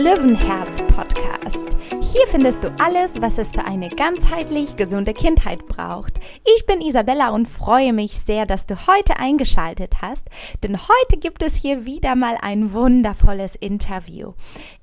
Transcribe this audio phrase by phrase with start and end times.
[0.00, 1.09] Löwenherz Podcast.
[2.12, 6.14] Hier findest du alles, was es für eine ganzheitlich gesunde Kindheit braucht.
[6.56, 10.28] Ich bin Isabella und freue mich sehr, dass du heute eingeschaltet hast,
[10.64, 14.32] denn heute gibt es hier wieder mal ein wundervolles Interview.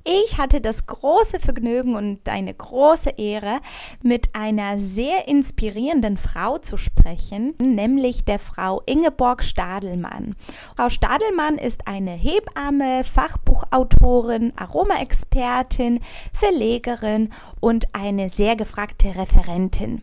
[0.06, 3.60] Ich hatte das große Vergnügen und eine große Ehre,
[4.02, 10.38] mit einer sehr inspirierenden Frau zu sprechen, nämlich der Frau Ingeborg Stadelmann.
[10.78, 16.00] Frau Stadelmann ist eine Hebamme, Fachbuchautorin, Aromaexpertin,
[16.34, 20.02] Verlegerin und eine sehr gefragte Referentin.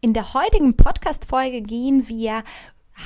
[0.00, 2.42] In der heutigen Podcast-Folge gehen wir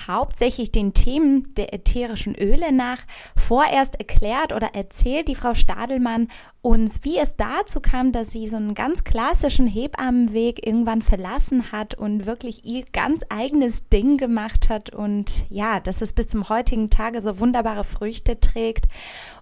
[0.06, 2.98] hauptsächlich den Themen der ätherischen Öle nach.
[3.36, 6.28] Vorerst erklärt oder erzählt die Frau Stadelmann
[6.62, 11.94] uns, wie es dazu kam, dass sie so einen ganz klassischen Hebammenweg irgendwann verlassen hat
[11.94, 16.90] und wirklich ihr ganz eigenes Ding gemacht hat und ja, dass es bis zum heutigen
[16.90, 18.86] Tage so wunderbare Früchte trägt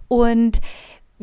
[0.08, 0.60] und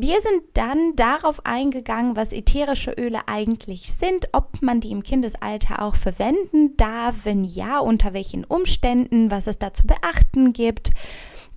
[0.00, 5.82] wir sind dann darauf eingegangen, was ätherische Öle eigentlich sind, ob man die im Kindesalter
[5.82, 10.90] auch verwenden darf, wenn ja, unter welchen Umständen, was es da zu beachten gibt.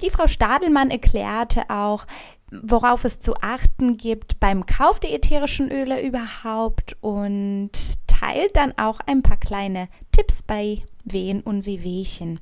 [0.02, 2.06] Die Frau Stadelmann erklärte auch,
[2.52, 7.72] worauf es zu achten gibt beim Kauf der ätherischen Öle überhaupt und
[8.08, 12.40] teilt dann auch ein paar kleine Tipps bei Wehen und Wehwehchen.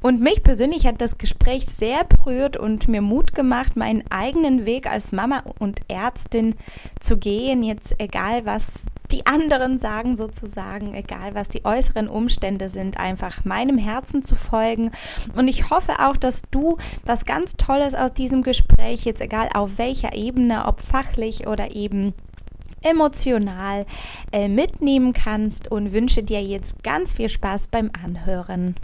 [0.00, 4.86] Und mich persönlich hat das Gespräch sehr berührt und mir Mut gemacht, meinen eigenen Weg
[4.86, 6.54] als Mama und Ärztin
[7.00, 7.62] zu gehen.
[7.62, 13.78] Jetzt egal, was die anderen sagen sozusagen, egal was die äußeren Umstände sind, einfach meinem
[13.78, 14.90] Herzen zu folgen.
[15.34, 19.78] Und ich hoffe auch, dass du was ganz Tolles aus diesem Gespräch, jetzt egal auf
[19.78, 22.14] welcher Ebene, ob fachlich oder eben
[22.82, 23.86] emotional
[24.32, 28.76] äh, mitnehmen kannst und wünsche dir jetzt ganz viel Spaß beim Anhören.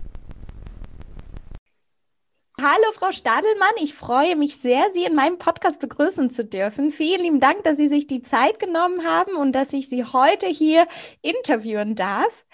[2.57, 3.75] Hallo, Frau Stadelmann.
[3.83, 6.93] Ich freue mich sehr, Sie in meinem Podcast begrüßen zu dürfen.
[6.93, 10.47] Vielen lieben Dank, dass Sie sich die Zeit genommen haben und dass ich Sie heute
[10.47, 10.87] hier
[11.21, 12.47] interviewen darf.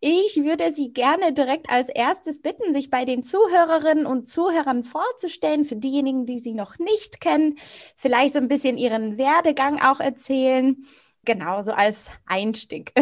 [0.00, 5.66] Ich würde Sie gerne direkt als erstes bitten, sich bei den Zuhörerinnen und Zuhörern vorzustellen,
[5.66, 7.58] für diejenigen, die Sie noch nicht kennen,
[7.96, 10.86] vielleicht so ein bisschen Ihren Werdegang auch erzählen.
[11.26, 12.94] Genauso als Einstieg.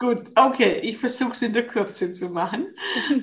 [0.00, 2.74] Gut, okay, ich versuche es in der Kürze zu machen.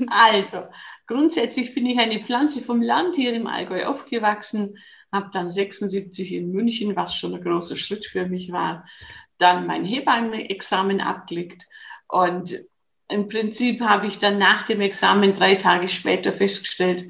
[0.10, 0.66] Also,
[1.08, 4.78] grundsätzlich bin ich eine Pflanze vom Land hier im Allgäu aufgewachsen,
[5.12, 8.86] habe dann 76 in München, was schon ein großer Schritt für mich war,
[9.38, 11.66] dann mein Hebammenexamen abgelegt
[12.08, 12.56] und
[13.08, 17.06] im Prinzip habe ich dann nach dem Examen drei Tage später festgestellt,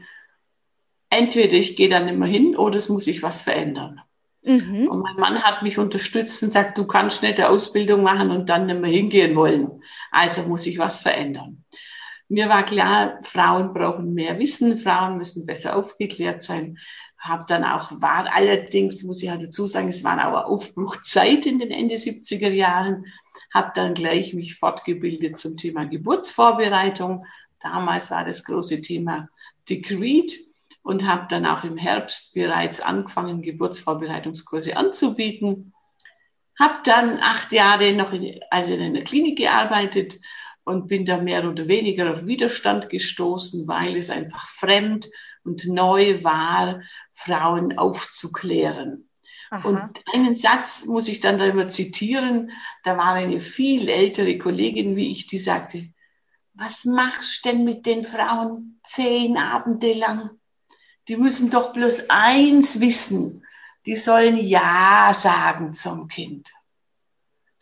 [1.10, 4.02] entweder ich gehe dann immer hin oder es muss sich was verändern.
[4.44, 4.88] Mhm.
[4.88, 8.50] Und mein Mann hat mich unterstützt und sagt, du kannst nicht eine Ausbildung machen und
[8.50, 9.82] dann nicht mehr hingehen wollen.
[10.12, 11.64] Also muss ich was verändern.
[12.28, 16.80] Mir war klar, Frauen brauchen mehr Wissen, Frauen müssen besser aufgeklärt sein.
[17.20, 21.60] Hab dann auch, war allerdings, muss ich halt dazu sagen, es war auch Aufbruchzeit in
[21.60, 23.06] den Ende 70er Jahren.
[23.54, 27.26] Hab dann gleich mich fortgebildet zum Thema Geburtsvorbereitung.
[27.62, 29.30] Damals war das große Thema
[29.70, 30.36] Decreed
[30.84, 35.74] und habe dann auch im Herbst bereits angefangen, Geburtsvorbereitungskurse anzubieten.
[36.60, 40.16] Habe dann acht Jahre noch in, also in einer Klinik gearbeitet,
[40.66, 45.10] und bin da mehr oder weniger auf Widerstand gestoßen, weil es einfach fremd
[45.44, 46.82] und neu war,
[47.14, 49.10] Frauen aufzuklären.
[49.52, 49.68] Aha.
[49.68, 52.52] Und einen Satz muss ich dann da immer zitieren.
[52.84, 55.88] Da war eine viel ältere Kollegin wie ich, die sagte,
[56.54, 60.32] was machst denn mit den Frauen zehn Abende lang?
[61.08, 63.46] Die müssen doch bloß eins wissen.
[63.86, 66.52] Die sollen Ja sagen zum Kind.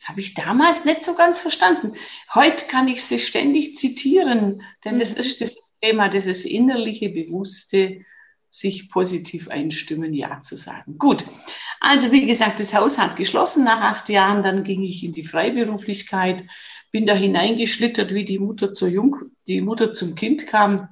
[0.03, 1.93] Das habe ich damals nicht so ganz verstanden.
[2.33, 5.21] Heute kann ich sie ständig zitieren, denn das mhm.
[5.21, 8.03] ist das Thema, dieses innerliche, bewusste,
[8.49, 10.97] sich positiv einstimmen, Ja zu sagen.
[10.97, 11.23] Gut.
[11.79, 14.43] Also, wie gesagt, das Haus hat geschlossen nach acht Jahren.
[14.43, 16.43] Dann ging ich in die Freiberuflichkeit,
[16.91, 19.15] bin da hineingeschlittert, wie die Mutter zur Jung,
[19.47, 20.89] die Mutter zum Kind kam.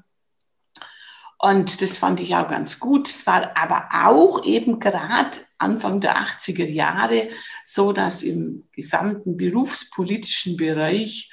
[1.37, 3.09] Und das fand ich auch ganz gut.
[3.09, 7.29] Es war aber auch eben gerade Anfang der 80er Jahre
[7.63, 11.31] so, dass im gesamten berufspolitischen Bereich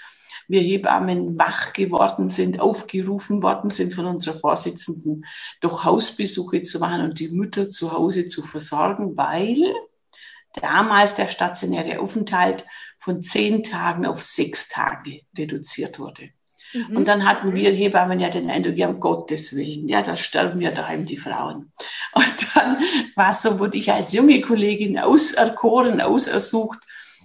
[0.48, 5.26] wir Hebammen wach geworden sind, aufgerufen worden sind von unserer Vorsitzenden,
[5.60, 9.74] doch Hausbesuche zu machen und die Mütter zu Hause zu versorgen, weil
[10.54, 12.64] damals der stationäre Aufenthalt
[12.98, 16.30] von zehn Tagen auf sechs Tage reduziert wurde.
[16.72, 16.96] Mhm.
[16.96, 20.60] Und dann hatten wir Hebammen ja den Eindruck, ja, um Gottes Willen, ja, da sterben
[20.60, 21.72] ja daheim die Frauen.
[22.12, 22.78] Und dann
[23.14, 26.78] war es so, wurde ich als junge Kollegin auserkoren, ausersucht,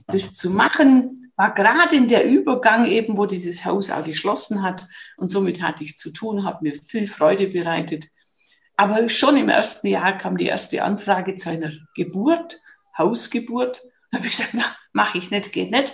[0.08, 4.88] das zu machen, war gerade in der Übergang eben, wo dieses Haus auch geschlossen hat.
[5.18, 8.06] Und somit hatte ich zu tun, habe mir viel Freude bereitet.
[8.76, 12.60] Aber schon im ersten Jahr kam die erste Anfrage zu einer Geburt,
[12.98, 13.82] Hausgeburt.
[14.12, 15.94] Da habe ich gesagt, na, mache ich nicht, geht nicht.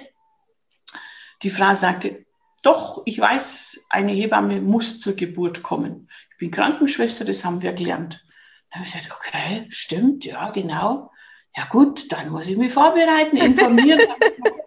[1.42, 2.25] Die Frau sagte,
[2.62, 6.10] doch, ich weiß, eine Hebamme muss zur Geburt kommen.
[6.32, 8.24] Ich bin Krankenschwester, das haben wir gelernt.
[8.70, 11.12] Da habe ich gesagt, okay, stimmt, ja, genau.
[11.56, 14.02] Ja gut, dann muss ich mich vorbereiten, informieren.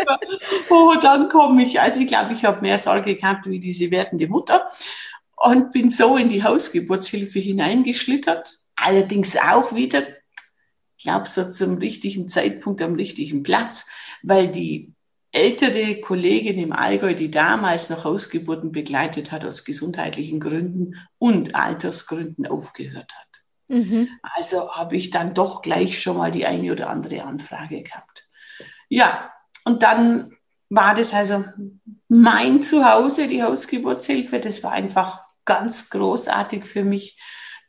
[0.70, 1.80] oh, dann komme ich.
[1.80, 4.68] Also ich glaube, ich habe mehr Sorge gehabt wie diese werdende Mutter
[5.36, 8.58] und bin so in die Hausgeburtshilfe hineingeschlittert.
[8.74, 10.02] Allerdings auch wieder,
[10.96, 13.90] ich glaube, so zum richtigen Zeitpunkt am richtigen Platz,
[14.22, 14.94] weil die
[15.32, 22.46] ältere Kollegin im Allgäu, die damals noch Hausgeburten begleitet hat, aus gesundheitlichen Gründen und Altersgründen
[22.46, 23.32] aufgehört hat.
[23.68, 24.08] Mhm.
[24.36, 28.24] Also habe ich dann doch gleich schon mal die eine oder andere Anfrage gehabt.
[28.88, 29.32] Ja,
[29.64, 30.36] und dann
[30.68, 31.44] war das also
[32.08, 34.38] mein Zuhause, die Hausgeburtshilfe.
[34.38, 37.18] Das war einfach ganz großartig für mich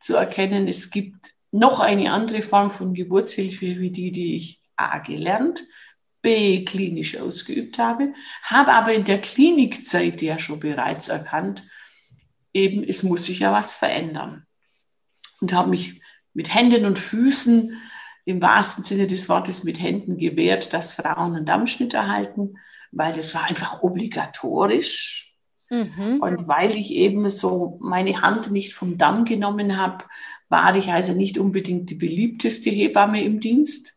[0.00, 4.98] zu erkennen, es gibt noch eine andere Form von Geburtshilfe wie die, die ich A
[4.98, 5.64] gelernt,
[6.24, 11.62] B klinisch ausgeübt habe, habe aber in der Klinikzeit ja schon bereits erkannt,
[12.54, 14.46] eben es muss sich ja was verändern
[15.40, 16.00] und habe mich
[16.32, 17.80] mit Händen und Füßen
[18.24, 22.54] im wahrsten Sinne des Wortes mit Händen gewehrt, dass Frauen einen Dammschnitt erhalten,
[22.90, 25.36] weil das war einfach obligatorisch.
[25.68, 26.20] Mhm.
[26.20, 30.04] Und weil ich eben so meine Hand nicht vom Damm genommen habe,
[30.48, 33.93] war ich also nicht unbedingt die beliebteste Hebamme im Dienst.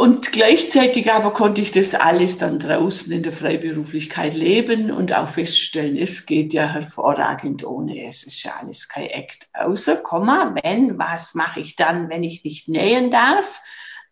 [0.00, 5.28] Und gleichzeitig aber konnte ich das alles dann draußen in der Freiberuflichkeit leben und auch
[5.28, 8.08] feststellen, es geht ja hervorragend ohne.
[8.08, 9.50] Es ist ja alles kein Act.
[9.52, 13.60] Außer, Komma, wenn, was mache ich dann, wenn ich nicht nähen darf?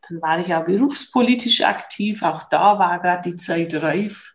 [0.06, 2.22] Dann war ich ja berufspolitisch aktiv.
[2.22, 4.34] Auch da war gerade die Zeit reif.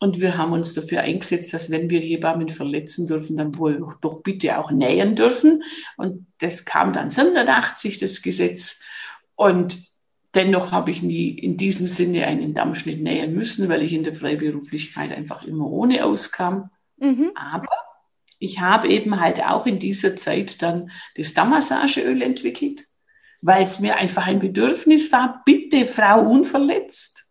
[0.00, 4.22] Und wir haben uns dafür eingesetzt, dass wenn wir Hebammen verletzen dürfen, dann wohl doch
[4.22, 5.62] bitte auch nähen dürfen.
[5.96, 8.82] Und das kam dann 87, das Gesetz.
[9.34, 9.88] Und
[10.34, 14.14] Dennoch habe ich nie in diesem Sinne einen Dammschnitt nähen müssen, weil ich in der
[14.14, 16.70] Freiberuflichkeit einfach immer ohne auskam.
[16.98, 17.30] Mhm.
[17.34, 17.68] Aber
[18.38, 22.86] ich habe eben halt auch in dieser Zeit dann das Dammmassageöl entwickelt,
[23.40, 27.24] weil es mir einfach ein Bedürfnis war, bitte Frau unverletzt.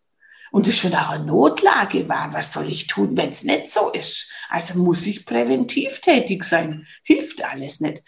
[0.51, 2.33] Und es schon auch eine Notlage war.
[2.33, 4.31] Was soll ich tun, wenn es nicht so ist?
[4.49, 6.87] Also muss ich präventiv tätig sein.
[7.03, 8.01] Hilft alles nicht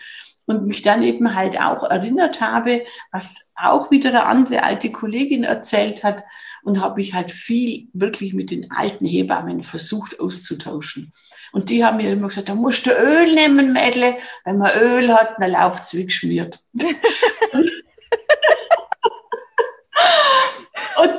[0.50, 5.44] und mich dann eben halt auch erinnert habe, was auch wieder eine andere alte Kollegin
[5.44, 6.24] erzählt hat
[6.64, 11.14] und habe ich halt viel wirklich mit den alten Hebammen versucht auszutauschen.
[11.52, 14.16] Und die haben mir immer gesagt, da musst du Öl nehmen, Mädle.
[14.44, 16.58] Wenn man Öl hat, dann läuft es wie geschmiert.
[16.74, 16.84] und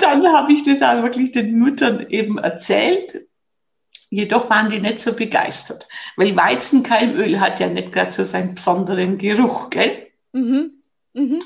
[0.01, 3.30] dann habe ich das auch wirklich den Müttern eben erzählt
[4.11, 5.87] Jedoch waren die nicht so begeistert,
[6.17, 10.09] weil Weizenkeimöl hat ja nicht gerade so seinen besonderen Geruch, gell?
[10.33, 10.83] Mhm.
[11.13, 11.39] Mhm.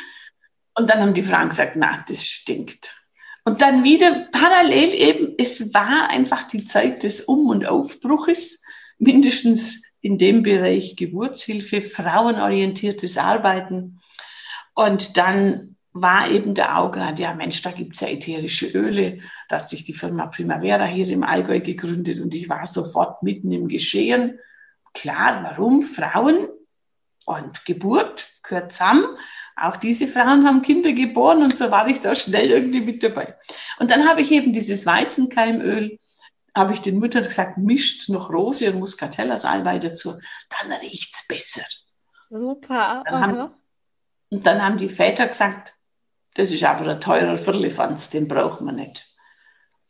[0.77, 3.05] Und dann haben die Frauen gesagt, na, das stinkt.
[3.45, 8.65] Und dann wieder parallel eben, es war einfach die Zeit des Um- und Aufbruches,
[8.99, 14.01] mindestens in dem Bereich Geburtshilfe, frauenorientiertes Arbeiten.
[14.75, 19.21] Und dann war eben der auch gerade, ja Mensch, da gibt's ja ätherische Öle.
[19.49, 23.53] Da hat sich die Firma Primavera hier im Allgäu gegründet und ich war sofort mitten
[23.53, 24.41] im Geschehen.
[24.93, 25.83] Klar, warum?
[25.83, 26.49] Frauen
[27.25, 29.07] und Geburt gehört zusammen.
[29.57, 33.37] Auch diese Frauen haben Kinder geboren und so war ich da schnell irgendwie mit dabei.
[33.79, 36.01] Und dann habe ich eben dieses Weizenkeimöl,
[36.57, 40.15] habe ich den Müttern gesagt, mischt noch Rose und Muscatella-Salbei dazu,
[40.51, 41.63] dann riecht's besser.
[42.31, 43.05] Super.
[43.07, 43.51] Dann haben,
[44.31, 45.74] und dann haben die Väter gesagt,
[46.35, 49.15] das ist aber ein teurer Firlefanz, den braucht man nicht.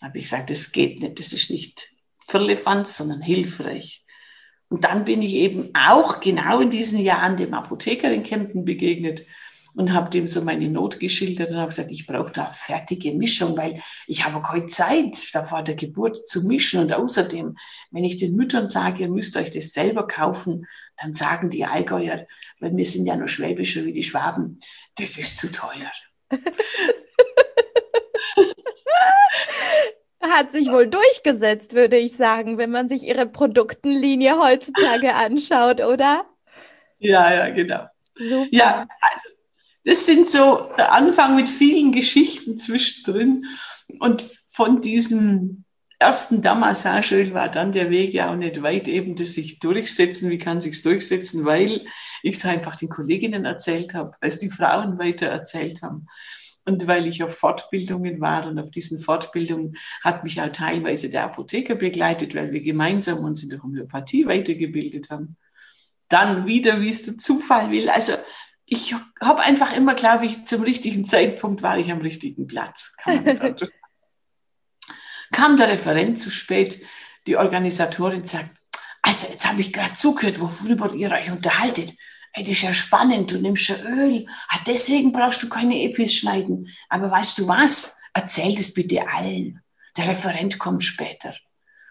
[0.01, 1.91] Da habe ich gesagt, das geht nicht, das ist nicht
[2.27, 4.05] Firlefanz, sondern hilfreich.
[4.69, 9.25] Und dann bin ich eben auch genau in diesen Jahren dem Apotheker in Kempten begegnet
[9.75, 13.57] und habe dem so meine Not geschildert und habe gesagt, ich brauche da fertige Mischung,
[13.57, 16.81] weil ich habe keine Zeit, da vor der Geburt zu mischen.
[16.81, 17.57] Und außerdem,
[17.91, 22.27] wenn ich den Müttern sage, ihr müsst euch das selber kaufen, dann sagen die Allgäuer,
[22.61, 24.61] weil wir sind ja nur schwäbischer wie die Schwaben,
[24.97, 25.91] das ist zu teuer.
[30.21, 36.25] Hat sich wohl durchgesetzt, würde ich sagen, wenn man sich ihre Produktenlinie heutzutage anschaut, oder?
[36.99, 37.87] Ja, ja, genau.
[38.15, 38.49] Super.
[38.51, 39.29] Ja, also,
[39.85, 43.45] das sind so der Anfang mit vielen Geschichten zwischendrin.
[44.01, 45.64] Und von diesem
[46.05, 50.31] ersten Damassageöl war dann der Weg ja auch nicht weit, eben das sich durchsetzen.
[50.31, 51.45] Wie kann sich's durchsetzen?
[51.45, 51.87] Weil
[52.23, 56.07] ich es einfach den Kolleginnen erzählt habe, weil es die Frauen weiter erzählt haben.
[56.67, 61.25] Und weil ich auf Fortbildungen war und auf diesen Fortbildungen hat mich auch teilweise der
[61.25, 65.37] Apotheker begleitet, weil wir gemeinsam uns in der Homöopathie weitergebildet haben.
[66.09, 67.89] dann wieder, wie es der Zufall will.
[67.89, 68.13] Also
[68.67, 72.97] ich habe einfach immer, glaube ich, zum richtigen Zeitpunkt war ich am richtigen Platz.
[75.35, 76.81] Kam der Referent zu spät,
[77.27, 78.51] die Organisatorin sagt,
[79.03, 81.93] also jetzt habe ich gerade zugehört, worüber ihr euch unterhaltet.
[82.37, 84.29] Das ist ja spannend, du nimmst ja Öl.
[84.49, 86.71] Ah, deswegen brauchst du keine Epis schneiden.
[86.89, 87.99] Aber weißt du was?
[88.13, 89.61] Erzähl das bitte allen.
[89.97, 91.35] Der Referent kommt später.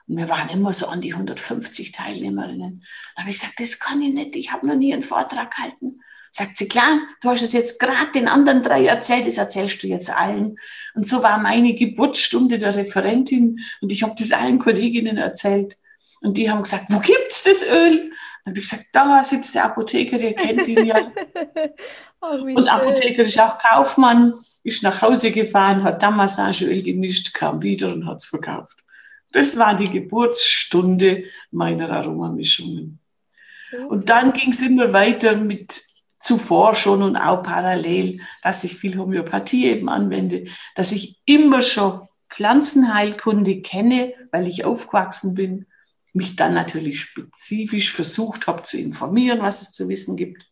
[0.07, 2.85] Und wir waren immer so an die 150 Teilnehmerinnen.
[3.15, 5.99] Da habe ich gesagt, das kann ich nicht, ich habe noch nie einen Vortrag gehalten.
[6.35, 9.87] Sagt sie, klar, du hast es jetzt gerade den anderen drei erzählt, das erzählst du
[9.87, 10.57] jetzt allen.
[10.95, 15.77] Und so war meine Geburtsstunde der Referentin und ich habe das allen Kolleginnen erzählt.
[16.21, 18.09] Und die haben gesagt, wo gibt's das Öl?
[18.43, 21.11] Dann habe ich gesagt, da sitzt der Apotheker, ihr kennt ihn ja.
[22.21, 27.93] oh, und Apotheker ist auch Kaufmann, ist nach Hause gefahren, hat Damassageöl gemischt, kam wieder
[27.93, 28.79] und hat's verkauft.
[29.33, 32.97] Das war die Geburtsstunde meiner Aromamischungen.
[33.87, 35.92] Und dann ging es immer weiter mit
[36.23, 42.01] zuvor schon und auch parallel, dass ich viel Homöopathie eben anwende, dass ich immer schon
[42.29, 45.67] Pflanzenheilkunde kenne, weil ich aufgewachsen bin,
[46.13, 50.49] mich dann natürlich spezifisch versucht habe zu informieren, was es zu wissen gibt.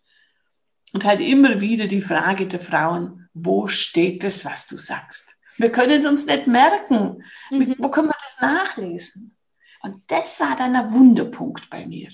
[0.93, 5.37] Und halt immer wieder die Frage der Frauen, wo steht es, was du sagst?
[5.57, 7.23] Wir können es uns nicht merken.
[7.49, 7.75] Mhm.
[7.77, 9.37] Wo können wir das nachlesen?
[9.81, 12.09] Und das war dann ein Wunderpunkt bei mir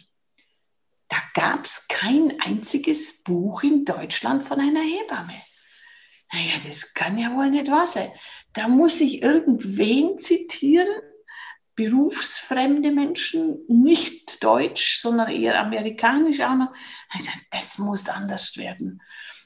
[1.10, 5.42] da gab es kein einziges Buch in Deutschland von einer Hebamme.
[6.34, 8.12] Naja, das kann ja wohl nicht wahr sein.
[8.54, 10.88] Da muss ich irgendwen zitieren,
[11.76, 16.74] berufsfremde Menschen, nicht deutsch, sondern eher amerikanisch auch noch.
[17.10, 19.02] Also, das muss anders werden.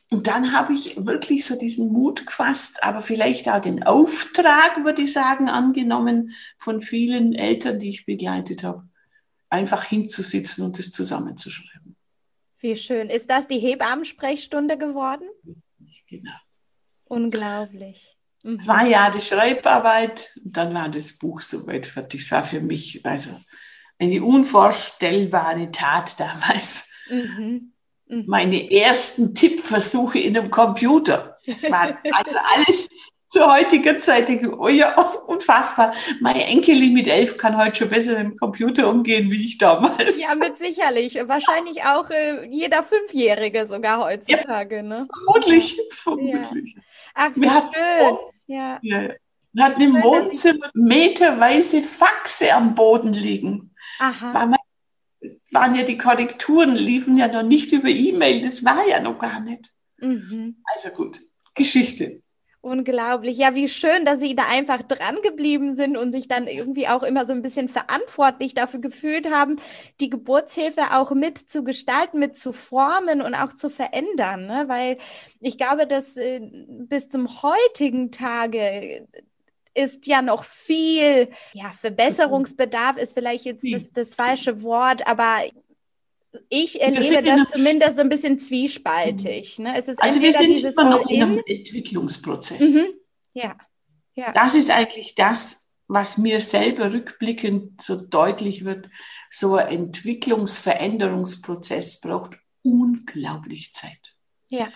[0.09, 5.03] Und dann habe ich wirklich so diesen Mut gefasst, aber vielleicht auch den Auftrag, würde
[5.03, 8.90] ich sagen, angenommen von vielen Eltern, die ich begleitet habe
[9.51, 11.95] einfach hinzusitzen und es zusammenzuschreiben.
[12.59, 13.09] Wie schön.
[13.09, 15.27] Ist das die Hebammensprechstunde geworden?
[16.07, 16.31] Genau.
[17.05, 18.17] Unglaublich.
[18.43, 18.59] Mhm.
[18.59, 22.21] Zwei Jahre Schreibarbeit und dann war das Buch soweit fertig.
[22.21, 23.35] Es war für mich also
[23.99, 26.89] eine unvorstellbare Tat damals.
[27.09, 27.73] Mhm.
[28.07, 28.25] Mhm.
[28.27, 31.37] Meine ersten Tippversuche in einem Computer.
[31.45, 32.89] Das war also alles
[33.31, 34.93] zur heutigen Zeit denke oh ja,
[35.27, 35.93] unfassbar.
[36.19, 40.19] Meine Enkelin mit elf kann heute schon besser mit dem Computer umgehen, wie ich damals.
[40.19, 41.15] Ja, mit sicherlich.
[41.15, 44.75] Wahrscheinlich auch äh, jeder Fünfjährige sogar heutzutage.
[44.77, 45.07] Ja, ne?
[45.13, 46.75] Vermutlich, vermutlich.
[46.75, 46.81] Ja.
[47.15, 48.17] Ach, wie wir schön.
[48.47, 48.79] ja.
[48.81, 49.09] ja.
[49.53, 53.75] Wir hatten im Wohnzimmer meterweise Faxe am Boden liegen.
[53.99, 54.33] Aha.
[54.33, 54.57] War
[55.51, 58.41] waren ja die Korrekturen, liefen ja noch nicht über E-Mail.
[58.41, 59.69] Das war ja noch gar nicht.
[59.97, 60.63] Mhm.
[60.73, 61.19] Also gut,
[61.53, 62.21] Geschichte.
[62.63, 63.37] Unglaublich.
[63.39, 67.01] Ja, wie schön, dass Sie da einfach dran geblieben sind und sich dann irgendwie auch
[67.01, 69.55] immer so ein bisschen verantwortlich dafür gefühlt haben,
[69.99, 74.45] die Geburtshilfe auch mit zu gestalten, mit zu formen und auch zu verändern.
[74.45, 74.65] Ne?
[74.67, 74.99] Weil
[75.39, 76.39] ich glaube, dass äh,
[76.69, 79.07] bis zum heutigen Tage
[79.73, 85.39] ist ja noch viel, ja, Verbesserungsbedarf ist vielleicht jetzt das, das falsche Wort, aber
[86.49, 89.59] ich erlebe das zumindest so ein bisschen zwiespaltig.
[89.59, 89.77] Ne?
[89.77, 92.59] Es ist also wir sind immer noch in einem Entwicklungsprozess.
[92.59, 92.87] Mhm.
[93.33, 93.55] Ja.
[94.13, 94.33] ja.
[94.33, 98.89] Das ist eigentlich das, was mir selber rückblickend so deutlich wird.
[99.29, 104.15] So ein Entwicklungsveränderungsprozess braucht unglaublich Zeit.
[104.47, 104.69] Ja.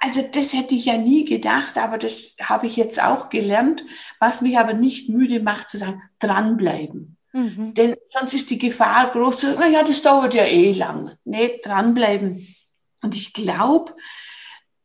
[0.00, 3.84] Also das hätte ich ja nie gedacht, aber das habe ich jetzt auch gelernt,
[4.20, 7.16] was mich aber nicht müde macht zu sagen, dranbleiben.
[7.34, 7.74] Mhm.
[7.74, 11.18] Denn sonst ist die Gefahr groß, naja, das dauert ja eh lang.
[11.24, 12.54] Nee, dranbleiben.
[13.02, 13.96] Und ich glaube,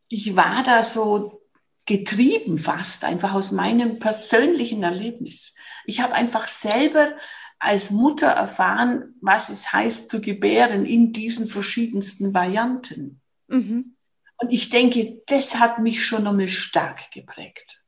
[0.07, 1.43] ich war da so
[1.85, 5.55] getrieben fast, einfach aus meinem persönlichen Erlebnis.
[5.85, 7.13] Ich habe einfach selber
[7.59, 13.21] als Mutter erfahren, was es heißt zu gebären in diesen verschiedensten Varianten.
[13.47, 13.95] Mhm.
[14.37, 17.83] Und ich denke, das hat mich schon nochmal stark geprägt.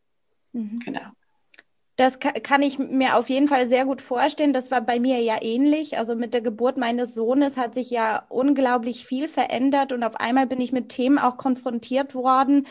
[0.51, 0.79] Mhm.
[0.85, 1.11] Genau.
[1.98, 4.53] Das kann ich mir auf jeden Fall sehr gut vorstellen.
[4.53, 5.98] Das war bei mir ja ähnlich.
[5.98, 10.48] Also mit der Geburt meines Sohnes hat sich ja unglaublich viel verändert und auf einmal
[10.48, 12.65] bin ich mit Themen auch konfrontiert worden,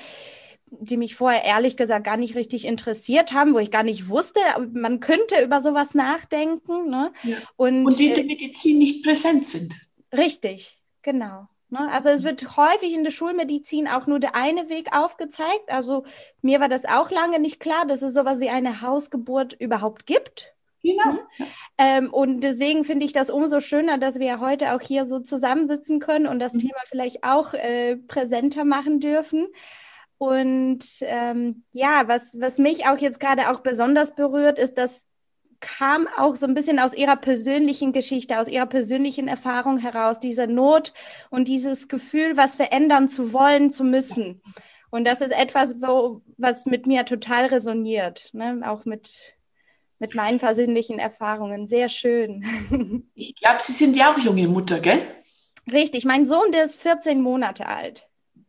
[0.71, 4.41] die mich vorher ehrlich gesagt gar nicht richtig interessiert haben, wo ich gar nicht wusste,
[4.73, 6.89] man könnte über sowas nachdenken.
[6.89, 7.12] Ne?
[7.23, 7.37] Ja.
[7.57, 9.75] Und, und die in der äh, Medizin nicht präsent sind.
[10.12, 11.49] Richtig, genau.
[11.71, 11.89] Ne?
[11.93, 15.69] Also es wird häufig in der Schulmedizin auch nur der eine Weg aufgezeigt.
[15.69, 16.05] Also
[16.43, 20.53] mir war das auch lange nicht klar, dass es sowas wie eine Hausgeburt überhaupt gibt.
[20.83, 21.12] Genau.
[21.12, 21.47] Mhm.
[21.79, 26.00] Ähm, und deswegen finde ich das umso schöner, dass wir heute auch hier so zusammensitzen
[26.00, 26.61] können und das mhm.
[26.61, 29.47] Thema vielleicht auch äh, präsenter machen dürfen.
[30.19, 35.07] Und ähm, ja, was, was mich auch jetzt gerade auch besonders berührt, ist, dass
[35.61, 40.47] kam auch so ein bisschen aus ihrer persönlichen Geschichte, aus ihrer persönlichen Erfahrung heraus, diese
[40.47, 40.93] Not
[41.29, 44.43] und dieses Gefühl, was verändern zu wollen, zu müssen.
[44.90, 48.61] Und das ist etwas so, was mit mir total resoniert, ne?
[48.64, 49.37] auch mit,
[49.99, 51.67] mit meinen persönlichen Erfahrungen.
[51.67, 53.07] Sehr schön.
[53.14, 55.00] Ich glaube, Sie sind ja auch junge Mutter, gell?
[55.71, 58.09] Richtig, mein Sohn, der ist 14 Monate alt.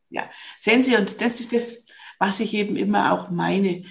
[0.10, 1.86] Ja, sehen Sie, und das ist das,
[2.20, 3.84] was ich eben immer auch meine.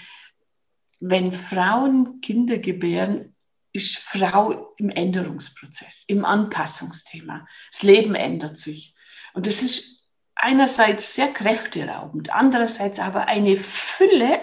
[1.00, 3.34] Wenn Frauen Kinder gebären,
[3.72, 7.46] ist Frau im Änderungsprozess, im Anpassungsthema.
[7.70, 8.94] Das Leben ändert sich.
[9.32, 10.04] Und das ist
[10.34, 14.40] einerseits sehr kräfteraubend, andererseits aber eine Fülle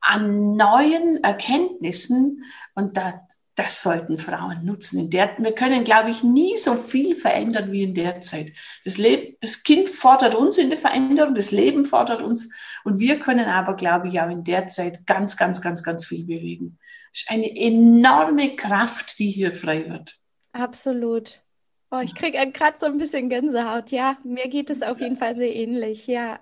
[0.00, 2.44] an neuen Erkenntnissen.
[2.74, 3.27] Und da
[3.58, 5.00] das sollten Frauen nutzen.
[5.00, 8.52] In der, wir können, glaube ich, nie so viel verändern wie in der Zeit.
[8.84, 12.52] Das, Leben, das Kind fordert uns in der Veränderung, das Leben fordert uns
[12.84, 16.24] und wir können aber, glaube ich, auch in der Zeit ganz, ganz, ganz, ganz viel
[16.24, 16.78] bewegen.
[17.12, 20.16] Es ist eine enorme Kraft, die hier frei wird.
[20.52, 21.42] Absolut.
[21.90, 23.90] Oh, ich kriege gerade so ein bisschen Gänsehaut.
[23.90, 26.06] Ja, mir geht es auf jeden Fall sehr ähnlich.
[26.06, 26.38] Ja,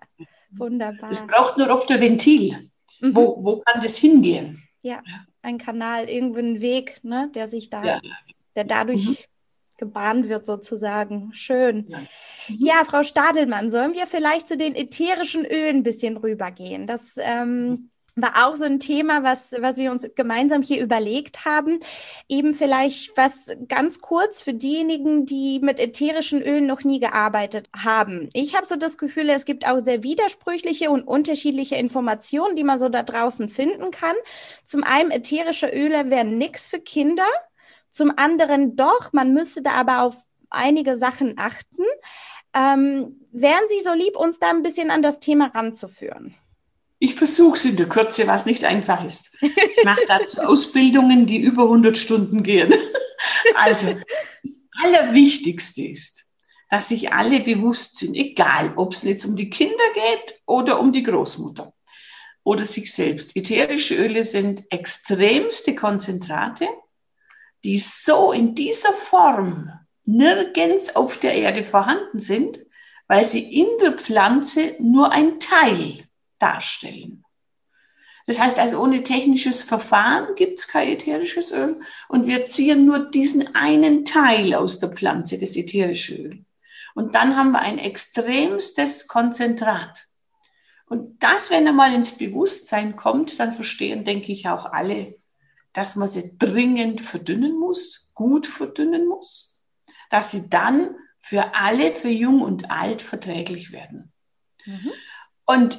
[0.51, 1.11] wunderbar.
[1.11, 2.71] Es braucht nur oft ein Ventil.
[3.01, 3.17] Mhm.
[3.17, 4.63] Wo, wo kann das hingehen?
[4.83, 5.03] Ja
[5.47, 8.01] ein Kanal, irgendwo ein Weg, ne, der sich da, ja.
[8.57, 9.17] der dadurch mhm.
[9.79, 11.33] gebahnt wird sozusagen.
[11.33, 11.87] Schön.
[11.89, 12.01] Ja.
[12.01, 12.07] Mhm.
[12.59, 12.85] ja.
[12.85, 16.87] Frau Stadelmann, sollen wir vielleicht zu den ätherischen Ölen ein bisschen rübergehen?
[16.87, 21.81] Das ähm, war auch so ein Thema, was, was wir uns gemeinsam hier überlegt haben.
[22.29, 28.31] Eben vielleicht was ganz kurz für diejenigen, die mit ätherischen Ölen noch nie gearbeitet haben.
[28.33, 32.79] Ich habe so das Gefühl, es gibt auch sehr widersprüchliche und unterschiedliche Informationen, die man
[32.79, 34.17] so da draußen finden kann.
[34.65, 37.27] Zum einen, ätherische Öle wären nichts für Kinder.
[37.91, 40.17] Zum anderen doch, man müsste da aber auf
[40.49, 41.85] einige Sachen achten.
[42.55, 46.35] Ähm, wären Sie so lieb, uns da ein bisschen an das Thema ranzuführen?
[46.99, 49.37] Ich versuche es in der Kürze, was nicht einfach ist.
[49.41, 52.73] Ich mache dazu Ausbildungen, die über 100 Stunden gehen.
[53.55, 53.95] Also,
[54.43, 56.29] das Allerwichtigste ist,
[56.71, 60.93] dass sich alle bewusst sind, egal ob es jetzt um die Kinder geht oder um
[60.93, 61.73] die Großmutter
[62.45, 63.35] oder sich selbst.
[63.35, 66.69] Ätherische Öle sind extremste Konzentrate,
[67.65, 69.73] die so in dieser Form
[70.05, 72.61] nirgends auf der Erde vorhanden sind,
[73.09, 76.06] weil sie in der Pflanze nur ein Teil
[76.39, 77.25] darstellen.
[78.27, 83.11] Das heißt also, ohne technisches Verfahren gibt es kein ätherisches Öl und wir ziehen nur
[83.11, 86.45] diesen einen Teil aus der Pflanze, das ätherische Öl.
[86.95, 90.07] Und dann haben wir ein extremstes Konzentrat.
[90.87, 95.17] Und das, wenn er mal ins Bewusstsein kommt, dann verstehen, denke ich, auch alle,
[95.73, 99.63] dass man sie dringend verdünnen muss, gut verdünnen muss,
[100.11, 104.13] dass sie dann für alle, für jung und alt verträglich werden.
[104.65, 104.93] Mhm.
[105.45, 105.79] Und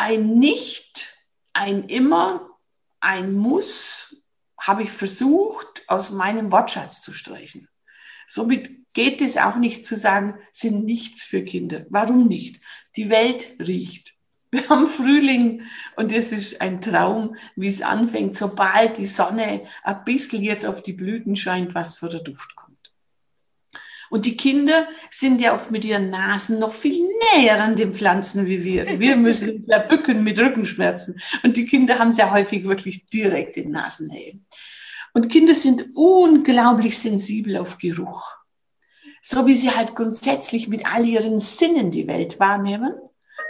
[0.00, 1.14] ein Nicht,
[1.52, 2.48] ein Immer,
[3.00, 4.16] ein Muss
[4.58, 7.68] habe ich versucht, aus meinem Wortschatz zu streichen.
[8.26, 11.84] Somit geht es auch nicht zu sagen, sind nichts für Kinder.
[11.90, 12.60] Warum nicht?
[12.96, 14.14] Die Welt riecht.
[14.50, 15.62] Wir haben Frühling
[15.96, 20.82] und es ist ein Traum, wie es anfängt, sobald die Sonne ein bisschen jetzt auf
[20.82, 22.59] die Blüten scheint, was für der Duft kommt.
[24.10, 28.44] Und die Kinder sind ja oft mit ihren Nasen noch viel näher an den Pflanzen
[28.46, 28.98] wie wir.
[28.98, 31.20] Wir müssen uns ja bücken mit Rückenschmerzen.
[31.44, 34.40] Und die Kinder haben ja häufig wirklich direkt in Nasennähe.
[35.14, 38.36] Und Kinder sind unglaublich sensibel auf Geruch.
[39.22, 42.94] So wie sie halt grundsätzlich mit all ihren Sinnen die Welt wahrnehmen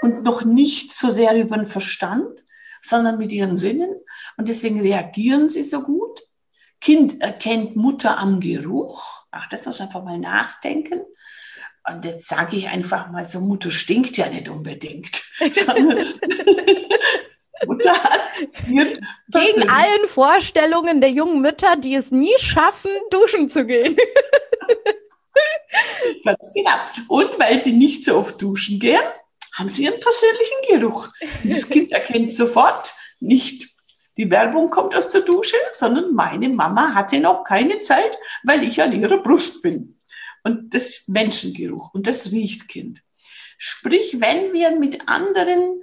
[0.03, 2.45] und noch nicht so sehr über den Verstand,
[2.83, 3.95] sondern mit ihren Sinnen.
[4.37, 6.21] Und deswegen reagieren sie so gut.
[6.81, 11.01] Kind erkennt Mutter am Geruch ach, das muss man einfach mal nachdenken.
[11.89, 15.23] Und jetzt sage ich einfach mal so, Mutter stinkt ja nicht unbedingt.
[17.67, 17.95] Mutter
[18.67, 23.97] Gegen allen Vorstellungen der jungen Mütter, die es nie schaffen, duschen zu gehen.
[26.25, 26.71] Ganz genau.
[27.09, 29.03] Und weil sie nicht so oft duschen gehen,
[29.57, 31.09] haben sie ihren persönlichen Geruch.
[31.45, 33.69] Das Kind erkennt sofort nicht
[34.21, 38.83] die Werbung kommt aus der Dusche, sondern meine Mama hatte noch keine Zeit, weil ich
[38.83, 39.99] an ihrer Brust bin.
[40.45, 43.01] Und das ist Menschengeruch und das riecht Kind.
[43.57, 45.83] Sprich, wenn wir mit anderen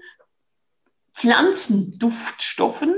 [1.15, 2.93] Pflanzenduftstoffen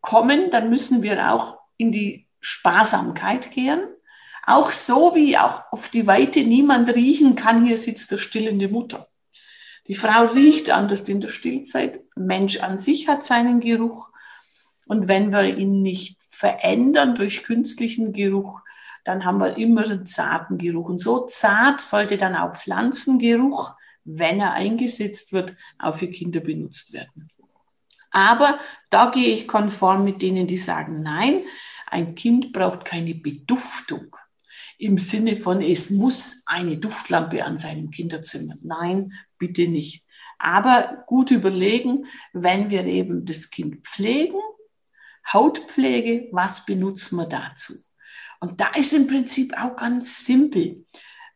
[0.00, 3.82] kommen, dann müssen wir auch in die Sparsamkeit gehen.
[4.46, 9.08] Auch so wie auch auf die Weite niemand riechen kann, hier sitzt der stillende Mutter.
[9.88, 12.04] Die Frau riecht anders in der Stillzeit.
[12.14, 14.09] Mensch an sich hat seinen Geruch.
[14.90, 18.58] Und wenn wir ihn nicht verändern durch künstlichen Geruch,
[19.04, 20.88] dann haben wir immer einen zarten Geruch.
[20.88, 26.92] Und so zart sollte dann auch Pflanzengeruch, wenn er eingesetzt wird, auch für Kinder benutzt
[26.92, 27.30] werden.
[28.10, 28.58] Aber
[28.90, 31.40] da gehe ich konform mit denen, die sagen, nein,
[31.86, 34.16] ein Kind braucht keine Beduftung
[34.76, 38.56] im Sinne von, es muss eine Duftlampe an seinem Kinderzimmer.
[38.60, 40.04] Nein, bitte nicht.
[40.40, 44.40] Aber gut überlegen, wenn wir eben das Kind pflegen,
[45.32, 47.74] Hautpflege, was benutzen wir dazu?
[48.40, 50.84] Und da ist im Prinzip auch ganz simpel.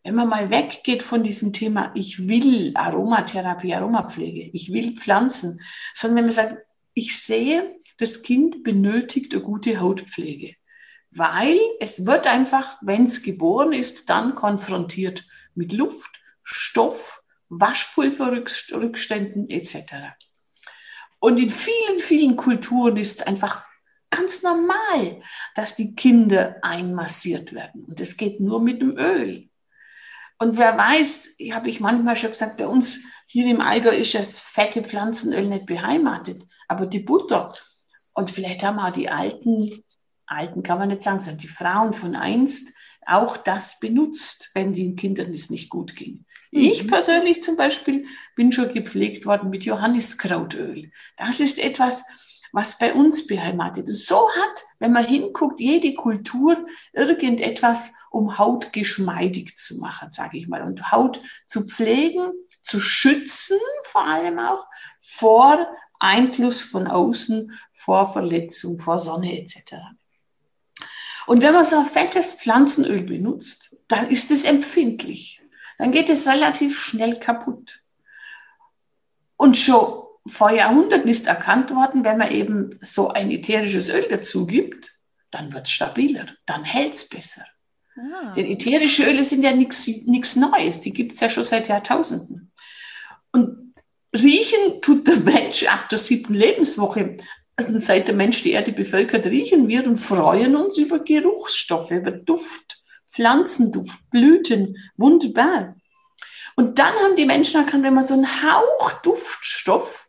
[0.02, 5.60] Wenn man mal weggeht von diesem Thema, ich will Aromatherapie, Aromapflege, ich will Pflanzen,
[5.94, 6.58] sondern wenn man sagt,
[6.94, 10.56] ich sehe, das Kind benötigt eine gute Hautpflege,
[11.10, 19.94] weil es wird einfach, wenn es geboren ist, dann konfrontiert mit Luft, Stoff, Waschpulverrückständen etc.
[21.20, 23.64] Und in vielen, vielen Kulturen ist es einfach
[24.16, 25.22] ganz normal,
[25.54, 27.84] dass die Kinder einmassiert werden.
[27.84, 29.48] Und das geht nur mit dem Öl.
[30.38, 34.38] Und wer weiß, habe ich manchmal schon gesagt, bei uns hier im Allgäu ist das
[34.38, 37.54] fette Pflanzenöl nicht beheimatet, aber die Butter.
[38.14, 39.82] Und vielleicht haben auch die alten,
[40.26, 42.74] alten kann man nicht sagen, sondern die Frauen von einst
[43.06, 46.24] auch das benutzt, wenn den Kindern es nicht gut ging.
[46.50, 46.60] Mhm.
[46.60, 50.90] Ich persönlich zum Beispiel bin schon gepflegt worden mit Johanniskrautöl.
[51.16, 52.04] Das ist etwas,
[52.54, 54.06] was bei uns beheimatet ist.
[54.06, 60.46] So hat, wenn man hinguckt, jede Kultur irgendetwas, um Haut geschmeidig zu machen, sage ich
[60.46, 62.30] mal, und Haut zu pflegen,
[62.62, 64.68] zu schützen, vor allem auch
[65.02, 65.66] vor
[65.98, 69.74] Einfluss von außen, vor Verletzung, vor Sonne etc.
[71.26, 75.42] Und wenn man so ein fettes Pflanzenöl benutzt, dann ist es empfindlich.
[75.76, 77.82] Dann geht es relativ schnell kaputt.
[79.36, 84.46] Und schon vor Jahrhunderten ist erkannt worden, wenn man eben so ein ätherisches Öl dazu
[84.46, 84.98] gibt,
[85.30, 87.44] dann wird es stabiler, dann hält es besser.
[87.96, 88.32] Ah.
[88.34, 92.52] Denn ätherische Öle sind ja nichts Neues, die gibt es ja schon seit Jahrtausenden.
[93.32, 93.74] Und
[94.14, 97.18] riechen tut der Mensch ab der siebten Lebenswoche.
[97.56, 102.10] Also seit der Mensch die Erde bevölkert, riechen wir und freuen uns über Geruchsstoffe, über
[102.10, 105.76] Duft, Pflanzenduft, Blüten, wunderbar.
[106.56, 110.03] Und dann haben die Menschen erkannt, wenn man so einen Hauch Duftstoff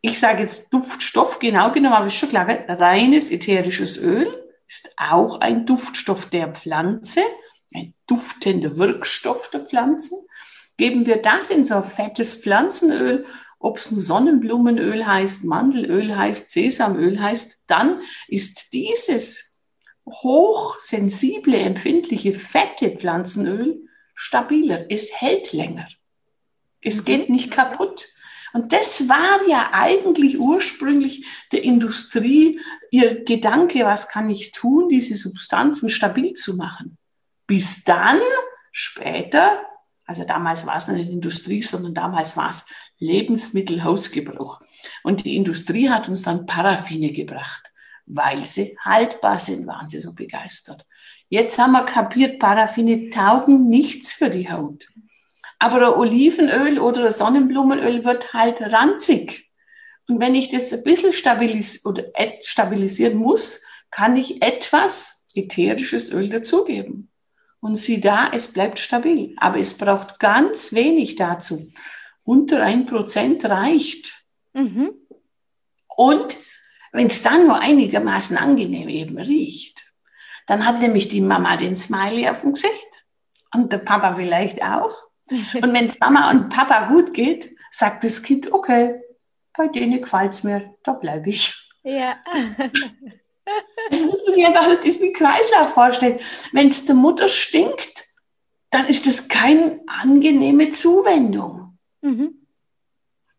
[0.00, 4.36] ich sage jetzt Duftstoff, genau genommen, aber ist schon klar, reines ätherisches Öl
[4.66, 7.22] ist auch ein Duftstoff der Pflanze,
[7.74, 10.14] ein duftender Wirkstoff der Pflanze.
[10.76, 13.26] Geben wir das in so ein fettes Pflanzenöl,
[13.58, 19.60] ob es nun Sonnenblumenöl heißt, Mandelöl heißt, Sesamöl heißt, dann ist dieses
[20.06, 24.86] hochsensible, empfindliche, fette Pflanzenöl stabiler.
[24.90, 25.88] Es hält länger.
[26.80, 27.04] Es mhm.
[27.04, 28.06] geht nicht kaputt.
[28.52, 32.60] Und das war ja eigentlich ursprünglich der Industrie
[32.90, 36.98] ihr Gedanke, was kann ich tun, diese Substanzen stabil zu machen.
[37.46, 38.18] Bis dann
[38.72, 39.60] später,
[40.04, 44.60] also damals war es nicht Industrie, sondern damals war es Lebensmittelhausgebrauch.
[45.02, 47.70] Und die Industrie hat uns dann Paraffine gebracht,
[48.06, 50.84] weil sie haltbar sind, waren sie so begeistert.
[51.28, 54.88] Jetzt haben wir kapiert, Paraffine taugen nichts für die Haut.
[55.60, 59.50] Aber Olivenöl oder Sonnenblumenöl wird halt ranzig.
[60.08, 62.04] Und wenn ich das ein bisschen stabilis oder
[62.42, 67.10] stabilisieren muss, kann ich etwas ätherisches Öl dazugeben.
[67.60, 69.34] Und sieh da, es bleibt stabil.
[69.36, 71.70] Aber es braucht ganz wenig dazu.
[72.24, 74.24] Unter ein Prozent reicht.
[74.54, 74.92] Mhm.
[75.94, 76.38] Und
[76.92, 79.92] wenn es dann nur einigermaßen angenehm eben riecht,
[80.46, 82.88] dann hat nämlich die Mama den Smiley auf dem Gesicht.
[83.52, 85.09] Und der Papa vielleicht auch.
[85.62, 89.00] Und wenn es Mama und Papa gut geht, sagt das Kind, okay,
[89.56, 91.70] bei denen gefällt es mir, da bleibe ich.
[91.82, 92.16] Ja.
[93.90, 96.20] Das muss man sich einfach diesen Kreislauf vorstellen.
[96.52, 98.06] Wenn es der Mutter stinkt,
[98.70, 101.76] dann ist das keine angenehme Zuwendung.
[102.00, 102.46] Mhm.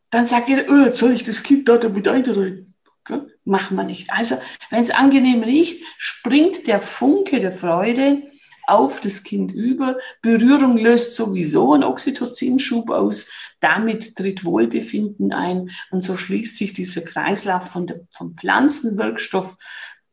[0.10, 2.76] Dann sagt ihr, oh, jetzt soll ich das Kind da damit einreiten?
[3.00, 3.22] Okay?
[3.46, 4.12] Machen wir nicht.
[4.12, 4.38] Also,
[4.70, 8.24] wenn es angenehm riecht, springt der Funke der Freude
[8.68, 9.98] auf das Kind über.
[10.22, 13.30] Berührung löst sowieso einen Oxytocinschub aus.
[13.60, 15.72] Damit tritt Wohlbefinden ein.
[15.92, 19.58] Und so schließt sich dieser Kreislauf von der, vom Pflanzenwirkstoff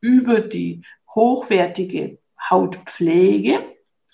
[0.01, 0.81] über die
[1.13, 3.65] hochwertige Hautpflege,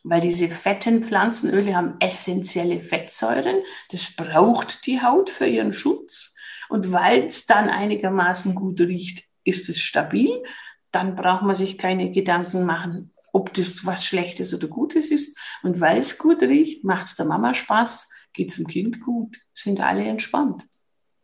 [0.04, 3.58] weil diese fetten Pflanzenöle haben essentielle Fettsäuren.
[3.91, 6.36] Das braucht die Haut für ihren Schutz.
[6.69, 10.43] Und weil es dann einigermaßen gut riecht, ist es stabil.
[10.91, 15.38] Dann braucht man sich keine Gedanken machen, ob das was Schlechtes oder Gutes ist.
[15.62, 19.38] Und weil es gut riecht, macht es der Mama Spaß, geht es dem Kind gut,
[19.54, 20.65] sind alle entspannt.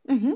[0.04, 0.36] Mhm.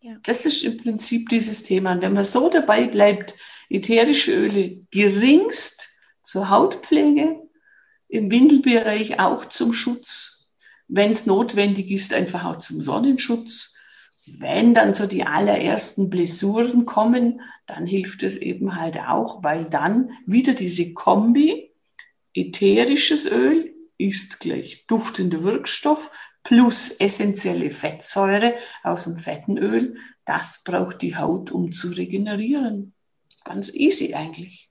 [0.00, 0.16] Ja.
[0.24, 1.92] Das ist im Prinzip dieses Thema.
[1.92, 3.34] Und wenn man so dabei bleibt,
[3.70, 5.88] ätherische Öle geringst
[6.24, 7.40] zur Hautpflege,
[8.08, 10.50] im Windelbereich auch zum Schutz,
[10.88, 13.74] wenn es notwendig ist, einfach auch zum Sonnenschutz
[14.26, 20.10] wenn dann so die allerersten Blessuren kommen, dann hilft es eben halt auch, weil dann
[20.26, 21.70] wieder diese Kombi
[22.34, 26.10] ätherisches Öl ist gleich duftender Wirkstoff
[26.42, 29.96] plus essentielle Fettsäure aus dem Fettenöl.
[30.24, 32.92] Das braucht die Haut, um zu regenerieren.
[33.44, 34.70] Ganz easy eigentlich.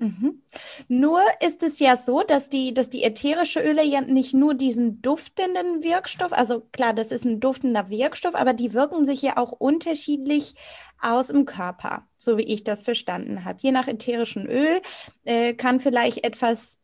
[0.00, 0.42] Mhm.
[0.88, 5.02] Nur ist es ja so, dass die, dass die ätherische Öle ja nicht nur diesen
[5.02, 9.52] duftenden Wirkstoff, also klar, das ist ein duftender Wirkstoff, aber die wirken sich ja auch
[9.52, 10.54] unterschiedlich
[11.02, 13.58] aus im Körper, so wie ich das verstanden habe.
[13.60, 14.80] Je nach ätherischen Öl
[15.24, 16.78] äh, kann vielleicht etwas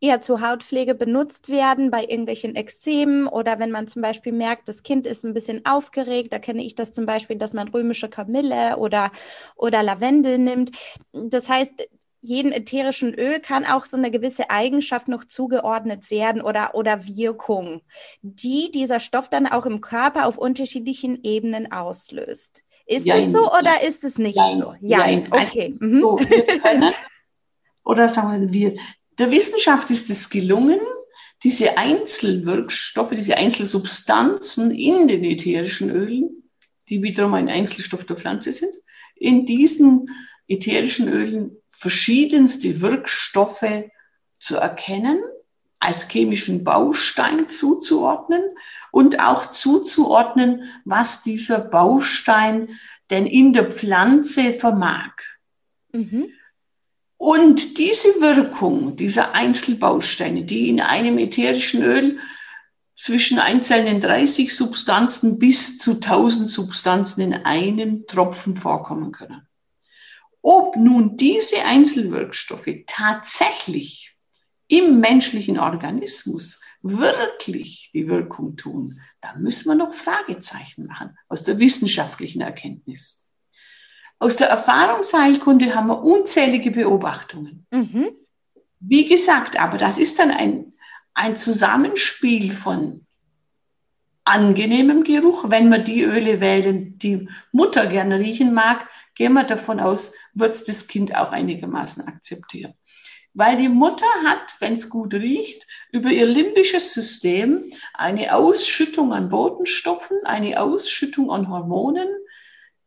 [0.00, 4.82] eher zur Hautpflege benutzt werden bei irgendwelchen Ekzemen oder wenn man zum Beispiel merkt, das
[4.82, 8.76] Kind ist ein bisschen aufgeregt, da kenne ich das zum Beispiel, dass man römische Kamille
[8.76, 9.10] oder,
[9.56, 10.72] oder Lavendel nimmt.
[11.12, 11.88] Das heißt,
[12.20, 17.82] jedem ätherischen Öl kann auch so eine gewisse Eigenschaft noch zugeordnet werden oder, oder Wirkung,
[18.22, 22.62] die dieser Stoff dann auch im Körper auf unterschiedlichen Ebenen auslöst.
[22.86, 24.74] Ist Jein, das so oder ist es nicht Jein, so?
[24.80, 25.26] Ja, okay.
[25.30, 26.00] Also, mhm.
[26.00, 26.16] so,
[26.62, 26.94] können,
[27.84, 28.76] oder sagen wir,
[29.18, 30.80] der Wissenschaft ist es gelungen,
[31.42, 36.50] diese Einzelwirkstoffe, diese Einzelsubstanzen in den ätherischen Ölen,
[36.88, 38.72] die wiederum ein Einzelstoff der Pflanze sind,
[39.16, 40.06] in diesen
[40.48, 43.84] ätherischen Ölen verschiedenste Wirkstoffe
[44.38, 45.20] zu erkennen,
[45.78, 48.42] als chemischen Baustein zuzuordnen
[48.96, 52.70] und auch zuzuordnen, was dieser Baustein
[53.10, 55.12] denn in der Pflanze vermag.
[55.92, 56.28] Mhm.
[57.18, 62.18] Und diese Wirkung dieser Einzelbausteine, die in einem ätherischen Öl
[62.94, 69.46] zwischen einzelnen 30 Substanzen bis zu 1000 Substanzen in einem Tropfen vorkommen können.
[70.40, 74.16] Ob nun diese Einzelwirkstoffe tatsächlich
[74.68, 81.58] im menschlichen Organismus wirklich die Wirkung tun, da müssen wir noch Fragezeichen machen aus der
[81.58, 83.32] wissenschaftlichen Erkenntnis.
[84.18, 87.66] Aus der Erfahrungsheilkunde haben wir unzählige Beobachtungen.
[87.70, 88.10] Mhm.
[88.80, 90.72] Wie gesagt, aber das ist dann ein,
[91.14, 93.06] ein Zusammenspiel von
[94.24, 99.80] angenehmem Geruch, wenn wir die Öle wählen, die Mutter gerne riechen mag, gehen wir davon
[99.80, 102.74] aus, wird es das Kind auch einigermaßen akzeptieren.
[103.36, 109.28] Weil die Mutter hat, wenn es gut riecht, über ihr limbisches System eine Ausschüttung an
[109.28, 112.08] Botenstoffen, eine Ausschüttung an Hormonen,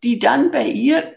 [0.03, 1.15] die dann bei ihr,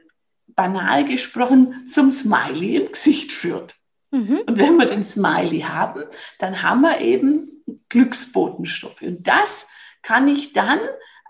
[0.49, 3.75] banal gesprochen, zum Smiley im Gesicht führt.
[4.11, 4.43] Mhm.
[4.47, 6.05] Und wenn wir den Smiley haben,
[6.39, 9.01] dann haben wir eben Glücksbotenstoffe.
[9.01, 9.71] Und das
[10.03, 10.79] kann ich dann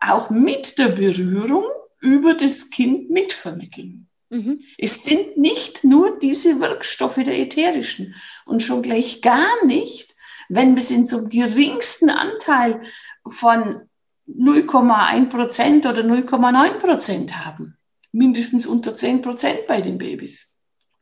[0.00, 1.66] auch mit der Berührung
[2.00, 4.08] über das Kind mitvermitteln.
[4.32, 4.60] Mhm.
[4.78, 8.14] Es sind nicht nur diese Wirkstoffe der ätherischen
[8.46, 10.16] und schon gleich gar nicht,
[10.48, 12.80] wenn wir es in so einem geringsten Anteil
[13.28, 13.90] von
[14.26, 17.76] 0,1 Prozent oder 0,9 Prozent haben.
[18.10, 20.58] Mindestens unter 10 Prozent bei den Babys.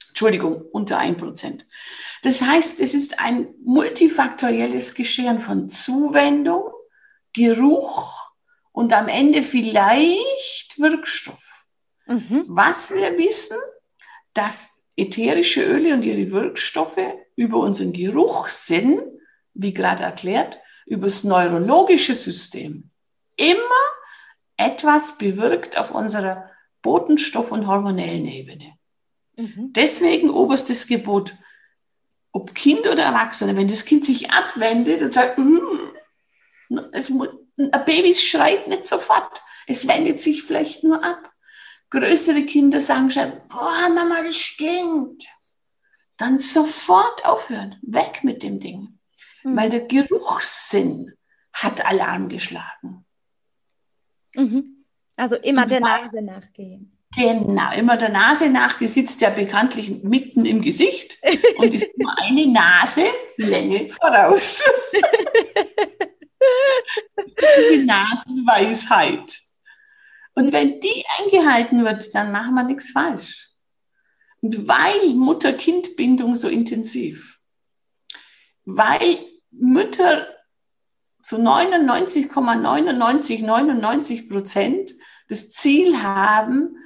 [0.09, 1.69] Entschuldigung, unter 1 Prozent.
[2.25, 6.65] Das heißt, es ist ein multifaktorielles Geschehen von Zuwendung,
[7.33, 8.21] Geruch,
[8.73, 11.50] und am Ende vielleicht Wirkstoff.
[12.11, 12.45] Mhm.
[12.49, 13.57] Was wir wissen,
[14.35, 16.99] dass ätherische Öle und ihre Wirkstoffe
[17.37, 19.01] über unseren Geruchssinn,
[19.55, 22.91] wie gerade erklärt, über das neurologische System
[23.37, 23.81] immer
[24.57, 26.51] etwas bewirkt auf unserer
[26.83, 28.75] Botenstoff- und hormonellen Ebene.
[29.37, 29.73] Mhm.
[29.73, 31.35] Deswegen oberstes Gebot,
[32.33, 38.15] ob Kind oder Erwachsene, wenn das Kind sich abwendet und sagt, mm, es ein Baby
[38.15, 39.43] schreit nicht sofort.
[39.67, 41.30] Es wendet sich vielleicht nur ab.
[41.91, 45.25] Größere Kinder sagen schon, boah, Mama, das stinkt.
[46.17, 47.77] Dann sofort aufhören.
[47.83, 48.99] Weg mit dem Ding.
[49.43, 49.57] Mhm.
[49.57, 51.13] Weil der Geruchssinn
[51.53, 53.05] hat Alarm geschlagen.
[54.35, 54.85] Mhm.
[55.17, 56.97] Also immer Und der Nase nachgehen.
[57.17, 61.19] Genau, immer der Nase nach, die sitzt ja bekanntlich mitten im Gesicht
[61.57, 63.05] und ist nur eine Nase
[63.37, 64.63] Länge voraus.
[67.73, 69.41] die Nasenweisheit.
[70.35, 73.51] Und wenn die eingehalten wird, dann machen wir nichts falsch.
[74.41, 77.41] Und weil Mutter-Kind-Bindung so intensiv,
[78.65, 79.19] weil
[79.51, 80.27] Mütter
[81.23, 84.93] zu 99,9999 ,99 Prozent
[85.29, 86.77] das Ziel haben,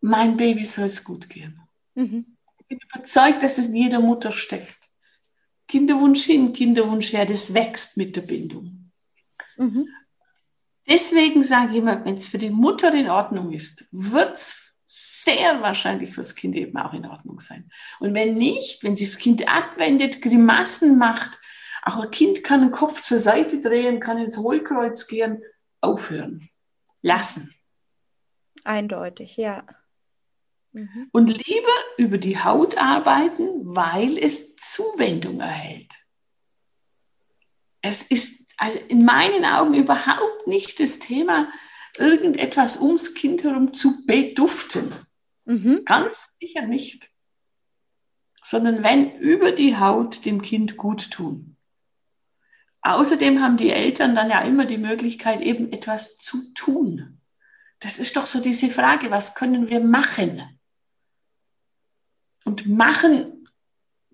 [0.00, 1.60] mein Baby soll es gut gehen.
[1.94, 2.36] Mhm.
[2.58, 4.78] Ich bin überzeugt, dass es in jeder Mutter steckt.
[5.68, 8.92] Kinderwunsch hin, Kinderwunsch her, das wächst mit der Bindung.
[9.56, 9.88] Mhm.
[10.88, 15.60] Deswegen sage ich immer, wenn es für die Mutter in Ordnung ist, wird es sehr
[15.60, 17.70] wahrscheinlich fürs Kind eben auch in Ordnung sein.
[17.98, 21.40] Und wenn nicht, wenn sich das Kind abwendet, Grimassen macht,
[21.82, 25.42] auch ein Kind kann den Kopf zur Seite drehen, kann ins Hohlkreuz gehen,
[25.80, 26.48] aufhören.
[27.02, 27.54] lassen.
[28.64, 29.64] Eindeutig, ja.
[30.72, 31.08] Mhm.
[31.12, 35.94] Und lieber über die Haut arbeiten, weil es Zuwendung erhält.
[37.80, 41.52] Es ist also in meinen Augen überhaupt nicht das Thema,
[41.98, 44.92] irgendetwas ums Kind herum zu beduften.
[45.44, 45.82] Mhm.
[45.84, 47.10] Ganz sicher nicht.
[48.42, 51.56] Sondern wenn über die Haut dem Kind gut tun.
[52.82, 57.20] Außerdem haben die Eltern dann ja immer die Möglichkeit, eben etwas zu tun.
[57.80, 60.42] Das ist doch so diese Frage, was können wir machen?
[62.44, 63.48] Und machen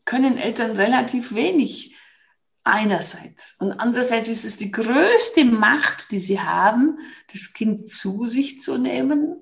[0.04, 1.91] können Eltern relativ wenig
[2.64, 3.56] einerseits.
[3.58, 6.98] Und andererseits ist es die größte Macht, die sie haben,
[7.32, 9.36] das Kind zu sich zu nehmen,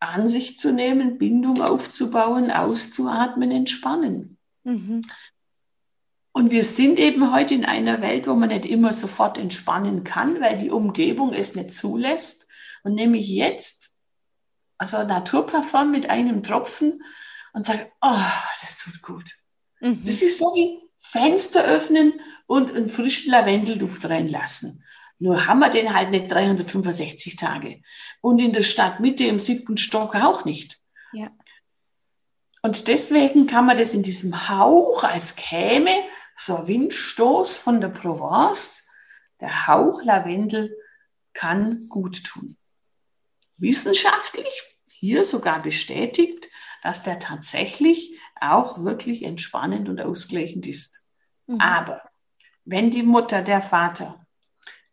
[0.00, 4.38] an sich zu nehmen, Bindung aufzubauen, auszuatmen, entspannen.
[4.64, 5.02] Mhm.
[6.32, 10.40] Und wir sind eben heute in einer Welt, wo man nicht immer sofort entspannen kann,
[10.40, 12.46] weil die Umgebung es nicht zulässt.
[12.84, 13.90] Und nehme ich jetzt
[14.78, 17.02] also Naturparfum mit einem Tropfen
[17.52, 18.22] und sage, oh,
[18.60, 19.32] das tut gut.
[19.80, 20.00] Mhm.
[20.02, 24.84] Das ist so wie Fenster öffnen und einen frischen Lavendelduft reinlassen.
[25.18, 27.82] Nur haben wir den halt nicht 365 Tage.
[28.20, 30.78] Und in der Stadtmitte im siebten Stock auch nicht.
[31.12, 31.30] Ja.
[32.62, 35.90] Und deswegen kann man das in diesem Hauch, als käme
[36.36, 38.88] so ein Windstoß von der Provence,
[39.40, 40.76] der Hauch Lavendel
[41.32, 42.56] kann gut tun.
[43.56, 44.46] Wissenschaftlich
[44.86, 46.48] hier sogar bestätigt,
[46.82, 51.04] dass der tatsächlich auch wirklich entspannend und ausgleichend ist.
[51.46, 51.60] Mhm.
[51.60, 52.02] Aber
[52.64, 54.26] wenn die Mutter, der Vater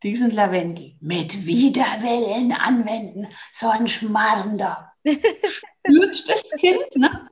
[0.04, 6.96] diesen Lavendel mit Widerwellen anwenden, so ein Schmarrender, spürt das Kind.
[6.96, 7.30] Ne?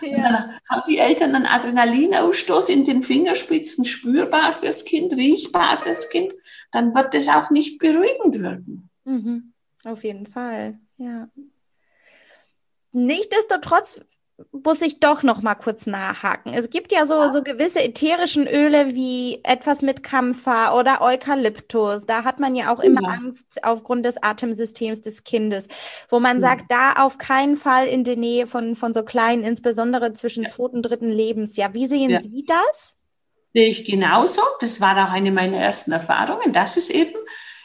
[0.00, 0.50] Ja.
[0.68, 6.34] haben die Eltern einen Adrenalinausstoß in den Fingerspitzen spürbar fürs Kind, riechbar fürs Kind,
[6.70, 8.90] dann wird das auch nicht beruhigend wirken.
[9.04, 9.54] Mhm.
[9.84, 11.28] Auf jeden Fall, ja.
[12.92, 14.00] Nichtsdestotrotz
[14.52, 16.54] muss ich doch noch mal kurz nachhaken.
[16.54, 22.06] Es gibt ja so, so gewisse ätherischen Öle wie etwas mit Kampfer oder Eukalyptus.
[22.06, 23.08] Da hat man ja auch immer ja.
[23.08, 25.66] Angst aufgrund des Atemsystems des Kindes,
[26.08, 26.48] wo man ja.
[26.48, 30.50] sagt, da auf keinen Fall in der Nähe von, von so kleinen, insbesondere zwischen ja.
[30.50, 31.74] zweiten und dritten Lebensjahr.
[31.74, 32.94] Wie sehen Sie das?
[33.54, 34.42] Sehe ich genauso.
[34.60, 37.16] Das war auch eine meiner ersten Erfahrungen, dass es eben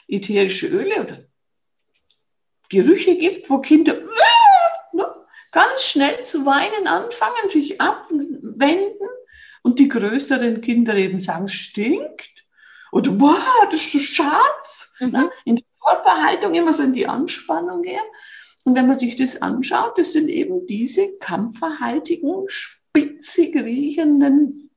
[0.08, 1.20] ätherische Öle oder
[2.70, 3.94] Gerüche gibt, wo Kinder
[5.54, 9.08] ganz schnell zu weinen anfangen, sich abwenden
[9.62, 12.46] und die größeren Kinder eben sagen, stinkt
[12.92, 14.92] oder wow, das ist so scharf.
[15.00, 15.12] Mhm.
[15.12, 15.32] Ne?
[15.46, 18.04] In der Körperhaltung immer so in die Anspannung gehen.
[18.66, 24.70] Und wenn man sich das anschaut, das sind eben diese kampferhaltigen, spitzig riechenden,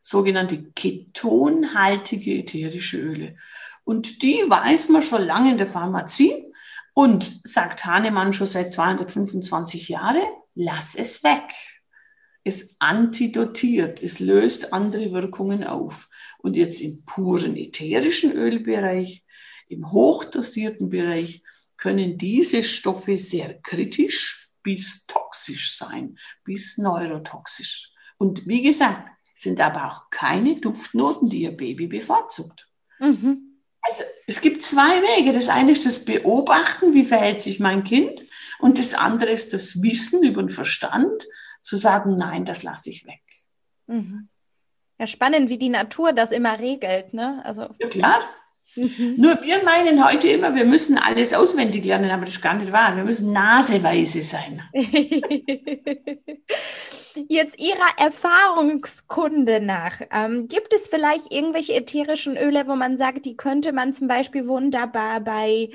[0.00, 3.36] sogenannte ketonhaltige ätherische Öle.
[3.84, 6.52] Und die weiß man schon lange in der Pharmazie.
[6.98, 10.22] Und sagt Hahnemann schon seit 225 Jahren,
[10.54, 11.52] lass es weg.
[12.42, 16.08] Es antidotiert, es löst andere Wirkungen auf.
[16.38, 19.26] Und jetzt im puren ätherischen Ölbereich,
[19.68, 21.42] im hochdosierten Bereich,
[21.76, 27.92] können diese Stoffe sehr kritisch bis toxisch sein, bis neurotoxisch.
[28.16, 32.70] Und wie gesagt, sind aber auch keine Duftnoten, die ihr Baby bevorzugt.
[33.00, 33.45] Mhm.
[33.86, 35.32] Also es gibt zwei Wege.
[35.32, 38.22] Das eine ist das Beobachten, wie verhält sich mein Kind.
[38.58, 41.26] Und das andere ist das Wissen über den Verstand,
[41.60, 43.22] zu sagen, nein, das lasse ich weg.
[43.86, 44.28] Mhm.
[44.98, 47.12] Ja, spannend, wie die Natur das immer regelt.
[47.12, 47.42] Ne?
[47.44, 48.20] Also, ja, klar.
[48.74, 49.14] Mhm.
[49.16, 52.72] Nur wir meinen heute immer, wir müssen alles auswendig lernen, aber das ist gar nicht
[52.72, 52.96] wahr.
[52.96, 54.62] Wir müssen naseweise sein.
[57.28, 63.36] Jetzt Ihrer Erfahrungskunde nach, ähm, gibt es vielleicht irgendwelche ätherischen Öle, wo man sagt, die
[63.36, 65.70] könnte man zum Beispiel wunderbar bei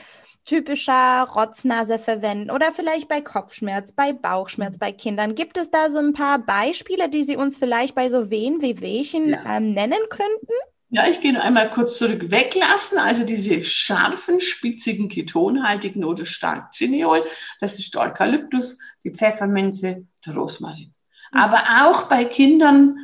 [0.45, 5.35] typischer Rotznase verwenden oder vielleicht bei Kopfschmerz, bei Bauchschmerz bei Kindern.
[5.35, 8.81] Gibt es da so ein paar Beispiele, die Sie uns vielleicht bei so Wehen wie
[8.81, 9.57] Wehchen ja.
[9.57, 10.53] ähm, nennen könnten?
[10.93, 12.31] Ja, ich gehe noch einmal kurz zurück.
[12.31, 17.23] Weglassen, also diese scharfen, spitzigen, ketonhaltigen oder stark Zinniol,
[17.61, 20.93] das ist der Eukalyptus, die Pfefferminze, der Rosmarin.
[21.31, 21.39] Mhm.
[21.39, 22.97] Aber auch bei Kindern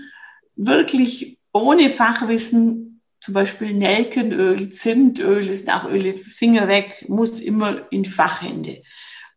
[0.58, 8.04] wirklich ohne Fachwissen, zum Beispiel Nelkenöl, Zimtöl, ist auch Öle, Finger weg, muss immer in
[8.04, 8.84] Fachhände.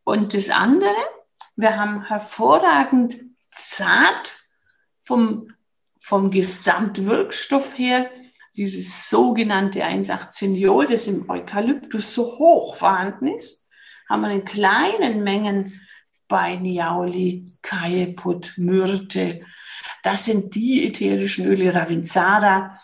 [0.03, 0.91] Und das andere,
[1.55, 3.17] wir haben hervorragend
[3.53, 4.39] zart
[5.03, 5.53] vom,
[6.01, 8.11] vom Gesamtwirkstoff her
[8.61, 13.67] dieses sogenannte 1,18-Jod, das im Eukalyptus so hoch vorhanden ist,
[14.07, 15.81] haben wir in kleinen Mengen
[16.29, 19.41] bei Niauli, Kajeput, Myrte.
[20.03, 22.79] Das sind die ätherischen Öle, Ravinzara,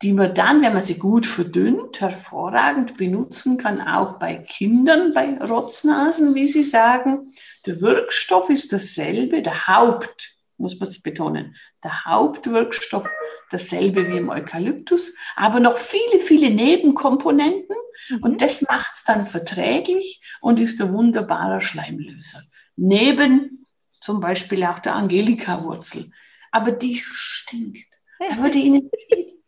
[0.00, 5.36] die man dann, wenn man sie gut verdünnt, hervorragend benutzen kann, auch bei Kindern, bei
[5.44, 7.34] Rotznasen, wie sie sagen.
[7.66, 13.08] Der Wirkstoff ist dasselbe, der Haupt, muss man es betonen, der Hauptwirkstoff
[13.50, 17.76] dasselbe wie im Eukalyptus, aber noch viele, viele Nebenkomponenten
[18.08, 18.22] mhm.
[18.22, 22.42] und das macht es dann verträglich und ist ein wunderbarer Schleimlöser.
[22.76, 23.66] Neben
[24.00, 26.10] zum Beispiel auch der Angelika-Wurzel.
[26.50, 27.86] Aber die stinkt.
[28.18, 28.90] Da würde Ihnen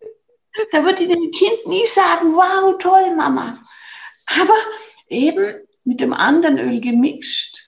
[0.73, 3.65] da wird Ihnen ein Kind nie sagen, wow, toll, Mama.
[4.27, 4.57] Aber
[5.09, 5.45] eben
[5.85, 7.64] mit dem anderen Öl gemischt,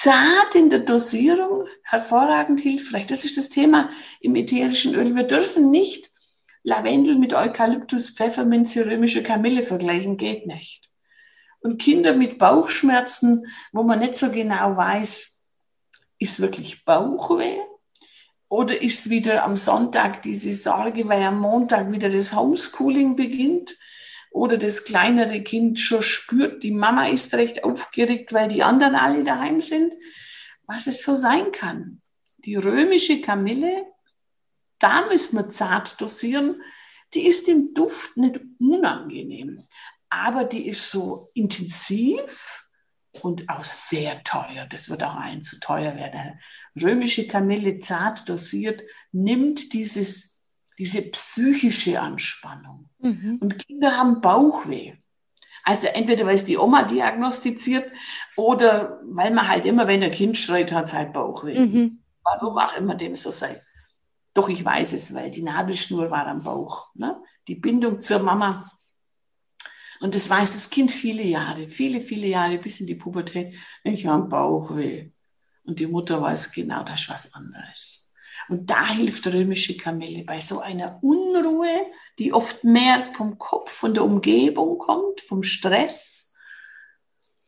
[0.00, 3.06] zart in der Dosierung, hervorragend hilfreich.
[3.06, 3.90] Das ist das Thema
[4.20, 5.16] im ätherischen Öl.
[5.16, 6.12] Wir dürfen nicht
[6.62, 10.88] Lavendel mit Eukalyptus, Pfefferminze, römische Kamille vergleichen, geht nicht.
[11.60, 15.44] Und Kinder mit Bauchschmerzen, wo man nicht so genau weiß,
[16.20, 17.58] ist wirklich Bauchweh
[18.48, 23.76] oder ist wieder am Sonntag diese Sorge, weil am Montag wieder das Homeschooling beginnt?
[24.38, 29.24] Oder das kleinere Kind schon spürt, die Mama ist recht aufgeregt, weil die anderen alle
[29.24, 29.92] daheim sind?
[30.64, 32.02] Was es so sein kann.
[32.44, 33.84] Die römische Kamille,
[34.78, 36.62] da müssen wir zart dosieren,
[37.14, 39.66] die ist im Duft nicht unangenehm,
[40.08, 42.64] aber die ist so intensiv
[43.20, 44.68] und auch sehr teuer.
[44.70, 46.38] Das wird auch allen zu teuer werden.
[46.80, 50.37] Römische Kamille zart dosiert nimmt dieses,
[50.78, 52.88] diese psychische Anspannung.
[53.00, 53.38] Mhm.
[53.40, 54.94] Und Kinder haben Bauchweh.
[55.64, 57.90] Also entweder weil es die Oma diagnostiziert
[58.36, 61.58] oder weil man halt immer, wenn ein Kind schreit, hat es halt Bauchweh.
[61.58, 62.02] Mhm.
[62.22, 63.60] Warum auch immer dem so sei.
[64.34, 66.88] Doch ich weiß es, weil die Nabelschnur war am Bauch.
[66.94, 67.10] Ne?
[67.48, 68.64] Die Bindung zur Mama
[70.00, 73.54] und das weiß das Kind viele Jahre, viele, viele Jahre bis in die Pubertät.
[73.84, 75.10] Ich habe Bauchweh.
[75.64, 78.07] Und die Mutter weiß genau, das ist was anderes.
[78.48, 81.86] Und da hilft römische Kamille bei so einer Unruhe,
[82.18, 86.36] die oft mehr vom Kopf, von der Umgebung kommt, vom Stress.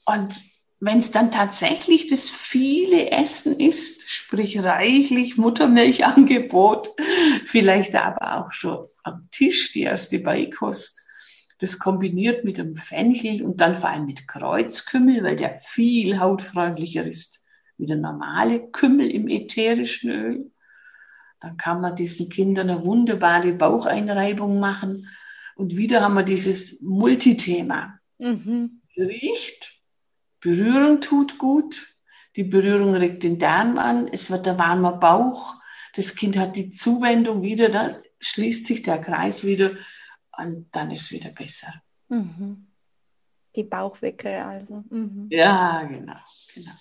[0.04, 0.34] Und
[0.80, 6.88] wenn es dann tatsächlich das viele Essen ist, sprich reichlich Muttermilchangebot,
[7.46, 10.98] vielleicht aber auch schon am Tisch die erste Beikost,
[11.58, 17.04] das kombiniert mit dem Fenchel und dann vor allem mit Kreuzkümmel, weil der viel hautfreundlicher
[17.04, 17.44] ist
[17.76, 20.50] wie der normale Kümmel im ätherischen Öl.
[21.40, 25.08] Dann kann man diesen Kindern eine wunderbare Baucheinreibung machen.
[25.56, 27.98] Und wieder haben wir dieses Multithema.
[28.18, 28.82] Mhm.
[28.96, 29.80] Riecht,
[30.40, 31.94] Berührung tut gut,
[32.36, 35.56] die Berührung regt den Darm an, es wird der warmer Bauch,
[35.94, 39.70] das Kind hat die Zuwendung wieder, da schließt sich der Kreis wieder
[40.38, 41.82] und dann ist es wieder besser.
[42.08, 42.66] Mhm.
[43.56, 44.84] Die Bauchwickel also.
[44.88, 45.26] Mhm.
[45.30, 46.20] Ja, genau,
[46.54, 46.72] genau.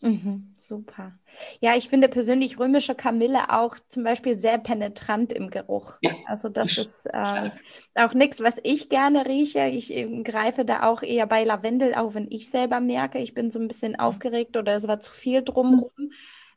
[0.00, 1.17] Mhm, super.
[1.60, 5.94] Ja, ich finde persönlich römische Kamille auch zum Beispiel sehr penetrant im Geruch.
[6.02, 6.12] Ja.
[6.26, 7.50] Also das ist äh,
[7.94, 9.66] auch nichts, was ich gerne rieche.
[9.66, 13.50] Ich äh, greife da auch eher bei Lavendel, auch wenn ich selber merke, ich bin
[13.50, 14.00] so ein bisschen mhm.
[14.00, 16.10] aufgeregt oder es war zu viel drumherum.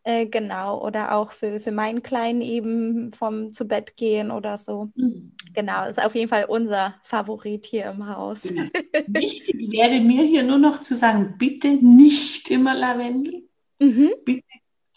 [0.04, 4.90] Äh, genau, oder auch für, für meinen Kleinen eben vom zu Bett gehen oder so.
[4.96, 5.34] Mhm.
[5.54, 8.42] Genau, ist auf jeden Fall unser Favorit hier im Haus.
[8.42, 8.64] Genau.
[9.08, 13.48] Wichtig wäre mir hier nur noch zu sagen, bitte nicht immer Lavendel.
[13.80, 14.12] Mhm.
[14.26, 14.44] Bitte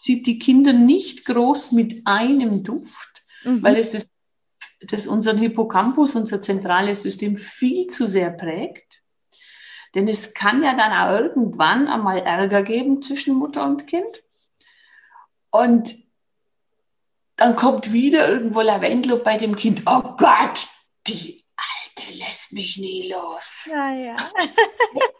[0.05, 3.63] zieht die Kinder nicht groß mit einem Duft, mhm.
[3.63, 4.07] weil es das,
[4.81, 9.01] das unseren Hippocampus, unser zentrales System viel zu sehr prägt.
[9.95, 14.23] Denn es kann ja dann auch irgendwann einmal Ärger geben zwischen Mutter und Kind.
[15.49, 15.95] Und
[17.35, 19.81] dann kommt wieder irgendwo Lavendel bei dem Kind.
[19.87, 20.67] Oh Gott,
[21.07, 23.67] die Alte lässt mich nie los.
[23.71, 24.15] Ja, ja.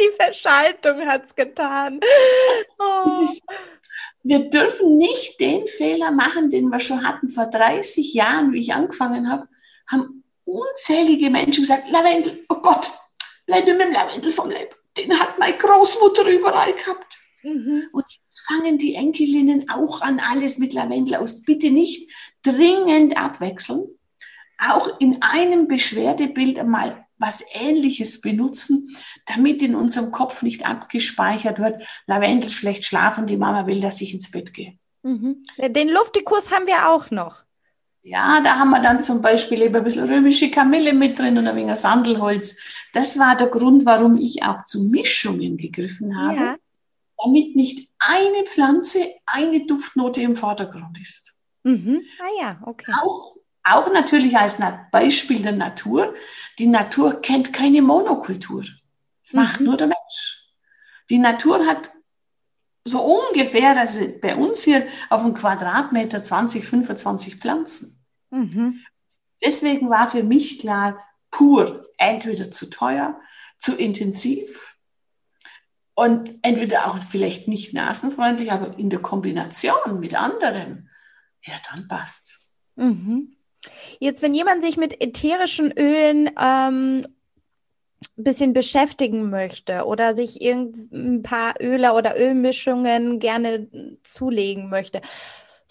[0.00, 2.00] die Verschaltung hat es getan.
[2.78, 3.26] Oh.
[4.22, 8.72] Wir dürfen nicht den Fehler machen, den wir schon hatten vor 30 Jahren, wie ich
[8.74, 9.48] angefangen habe,
[9.86, 12.90] haben unzählige Menschen gesagt, Lavendel, oh Gott,
[13.46, 14.74] bleib mit dem Lavendel vom Leib.
[14.96, 17.16] Den hat meine Großmutter überall gehabt.
[17.42, 17.88] Mhm.
[17.92, 18.04] Und
[18.46, 21.42] fangen die Enkelinnen auch an, alles mit Lavendel aus.
[21.42, 22.10] Bitte nicht
[22.42, 23.98] dringend abwechseln.
[24.58, 28.96] Auch in einem Beschwerdebild einmal was Ähnliches benutzen,
[29.26, 34.12] damit in unserem Kopf nicht abgespeichert wird, Lavendel schlecht schlafen, die Mama will, dass ich
[34.12, 34.76] ins Bett gehe.
[35.02, 35.44] Mhm.
[35.58, 37.44] Den Luftikus haben wir auch noch.
[38.02, 41.46] Ja, da haben wir dann zum Beispiel eben ein bisschen römische Kamille mit drin und
[41.46, 42.58] ein wenig Sandelholz.
[42.94, 46.34] Das war der Grund, warum ich auch zu Mischungen gegriffen habe.
[46.34, 46.56] Ja
[47.22, 51.36] damit nicht eine Pflanze, eine Duftnote im Vordergrund ist.
[51.62, 52.02] Mhm.
[52.20, 52.92] Ah ja, okay.
[53.02, 53.36] Auch,
[53.72, 54.58] auch natürlich als
[54.90, 56.14] Beispiel der Natur.
[56.58, 58.64] Die Natur kennt keine Monokultur.
[59.22, 59.40] Das mhm.
[59.40, 60.44] macht nur der Mensch.
[61.08, 61.90] Die Natur hat
[62.84, 68.04] so ungefähr, also bei uns hier auf einem Quadratmeter 20, 25 Pflanzen.
[68.30, 68.80] Mhm.
[69.42, 70.98] Deswegen war für mich klar,
[71.30, 73.20] pur entweder zu teuer,
[73.58, 74.76] zu intensiv
[75.94, 80.88] und entweder auch vielleicht nicht nasenfreundlich, aber in der Kombination mit anderem,
[81.42, 82.52] ja, dann passt's.
[82.76, 83.36] Mhm.
[83.98, 87.06] Jetzt, wenn jemand sich mit ätherischen Ölen ähm,
[88.16, 93.68] ein bisschen beschäftigen möchte oder sich ein paar Öle oder Ölmischungen gerne
[94.02, 95.02] zulegen möchte,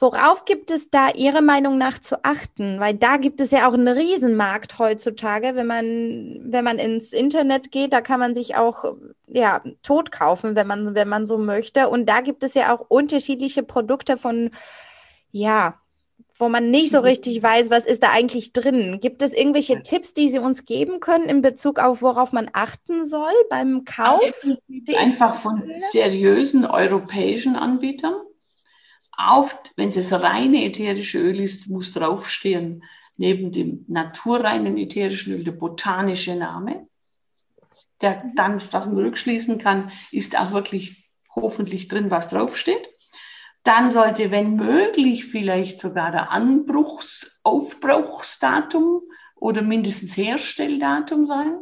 [0.02, 2.80] Worauf gibt es da Ihrer Meinung nach zu achten?
[2.80, 5.56] Weil da gibt es ja auch einen Riesenmarkt heutzutage.
[5.56, 8.96] Wenn man, wenn man ins Internet geht, da kann man sich auch,
[9.28, 11.90] ja, tot kaufen, wenn man, wenn man so möchte.
[11.90, 14.52] Und da gibt es ja auch unterschiedliche Produkte von,
[15.32, 15.82] ja,
[16.40, 19.00] wo man nicht so richtig weiß, was ist da eigentlich drin.
[19.02, 23.06] Gibt es irgendwelche Tipps, die Sie uns geben können in Bezug auf, worauf man achten
[23.06, 24.22] soll beim Kauf?
[24.24, 24.56] Also
[24.98, 28.16] einfach von seriösen europäischen Anbietern
[29.12, 32.86] auf, wenn es reine ätherische Öl ist, muss draufstehen,
[33.18, 36.88] neben dem naturreinen ätherischen Öl der botanische Name,
[38.02, 42.90] der dann, dass man rückschließen kann, ist auch wirklich hoffentlich drin, was draufsteht.
[43.64, 49.02] Dann sollte, wenn möglich, vielleicht sogar der Anbruchs-, Aufbrauchsdatum
[49.36, 51.60] oder mindestens Herstelldatum sein.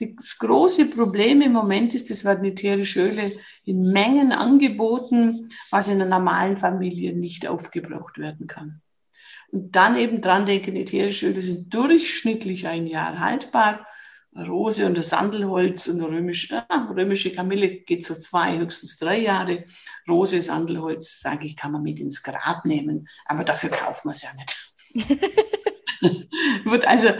[0.00, 3.32] Das große Problem im Moment ist, es werden ätherische Öle
[3.64, 8.80] in Mengen angeboten, was in einer normalen Familie nicht aufgebraucht werden kann.
[9.52, 13.86] Und dann eben dran denken, ätherische Öle sind durchschnittlich ein Jahr haltbar.
[14.36, 19.64] Rose und das Sandelholz und römische, äh, römische Kamille geht so zwei, höchstens drei Jahre.
[20.08, 24.22] Rose, Sandelholz, sage ich, kann man mit ins Grab nehmen, aber dafür kauft man es
[24.22, 24.74] ja nicht.
[26.64, 27.10] Wird also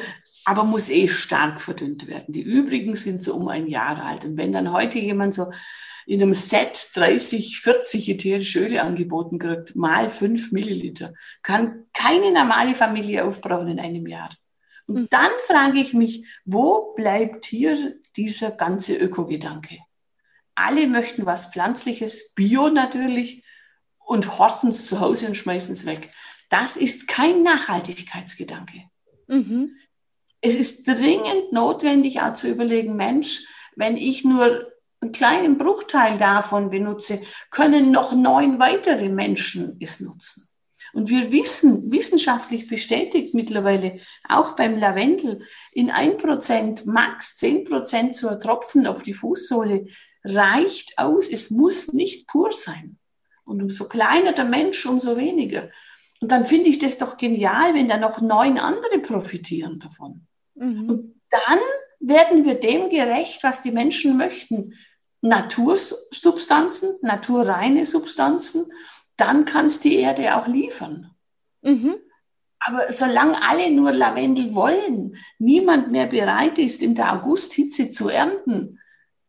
[0.45, 2.33] aber muss eh stark verdünnt werden.
[2.33, 4.25] Die übrigen sind so um ein Jahr alt.
[4.25, 5.53] Und wenn dann heute jemand so
[6.05, 12.75] in einem Set 30, 40 ätherische Öle angeboten kriegt, mal 5 Milliliter, kann keine normale
[12.75, 14.31] Familie aufbrauchen in einem Jahr.
[14.95, 19.79] Und dann frage ich mich, wo bleibt hier dieser ganze Ökogedanke?
[20.55, 23.45] Alle möchten was Pflanzliches, Bio natürlich,
[23.99, 26.11] und horten es zu Hause und schmeißen es weg.
[26.51, 28.83] Das ist kein Nachhaltigkeitsgedanke.
[29.29, 29.77] Mhm
[30.43, 36.69] es ist dringend notwendig, auch zu überlegen, Mensch, wenn ich nur einen kleinen Bruchteil davon
[36.69, 40.49] benutze, können noch neun weitere Menschen es nutzen.
[40.93, 48.15] Und wir wissen, wissenschaftlich bestätigt mittlerweile, auch beim Lavendel, in ein Prozent, max zehn Prozent
[48.15, 49.87] so ein Tropfen auf die Fußsohle
[50.25, 51.31] reicht aus.
[51.31, 52.99] Es muss nicht pur sein.
[53.45, 55.71] Und umso kleiner der Mensch, umso weniger.
[56.21, 60.27] Und dann finde ich das doch genial, wenn da noch neun andere profitieren davon.
[60.55, 60.89] Mhm.
[60.89, 61.59] Und dann
[61.99, 64.75] werden wir dem gerecht, was die Menschen möchten.
[65.21, 68.67] Natursubstanzen, naturreine Substanzen,
[69.17, 71.15] dann kann es die Erde auch liefern.
[71.63, 71.97] Mhm.
[72.61, 78.79] Aber solange alle nur Lavendel wollen, niemand mehr bereit ist, in der Augusthitze zu ernten,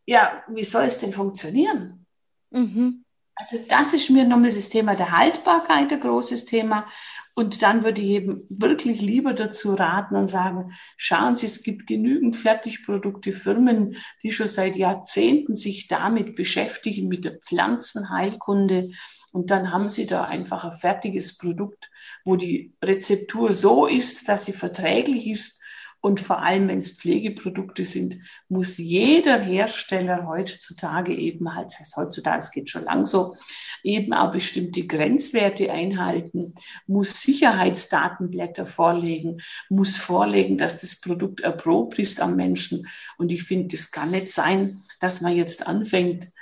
[0.05, 2.05] ja, wie soll es denn funktionieren?
[2.51, 3.03] Mhm.
[3.35, 6.87] Also das ist mir nochmal das Thema der Haltbarkeit ein großes Thema.
[7.35, 11.87] Und dann würde ich eben wirklich lieber dazu raten und sagen, schauen Sie, es gibt
[11.87, 18.91] genügend Fertigprodukte, Firmen, die schon seit Jahrzehnten sich damit beschäftigen, mit der Pflanzenheilkunde.
[19.33, 21.89] Und dann haben Sie da einfach ein fertiges Produkt,
[22.23, 25.63] wo die Rezeptur so ist, dass sie verträglich ist
[26.05, 28.17] und vor allem, wenn es Pflegeprodukte sind,
[28.49, 33.37] muss jeder Hersteller heutzutage eben halt, das heißt heutzutage, es geht schon lang so,
[33.83, 36.55] eben auch bestimmte Grenzwerte einhalten,
[36.87, 42.85] muss Sicherheitsdatenblätter vorlegen, muss vorlegen, dass das Produkt erprobt ist am Menschen.
[43.17, 46.32] Und ich finde, das kann nicht sein, dass man jetzt anfängt,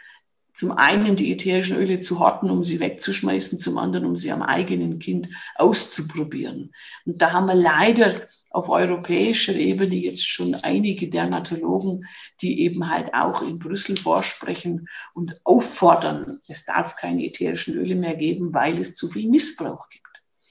[0.53, 4.41] zum einen die ätherischen Öle zu horten, um sie wegzuschmeißen, zum anderen, um sie am
[4.41, 6.73] eigenen Kind auszuprobieren.
[7.05, 8.21] Und da haben wir leider
[8.51, 12.05] auf europäischer Ebene jetzt schon einige Dermatologen,
[12.41, 18.15] die eben halt auch in Brüssel vorsprechen und auffordern, es darf keine ätherischen Öle mehr
[18.15, 20.01] geben, weil es zu viel Missbrauch gibt.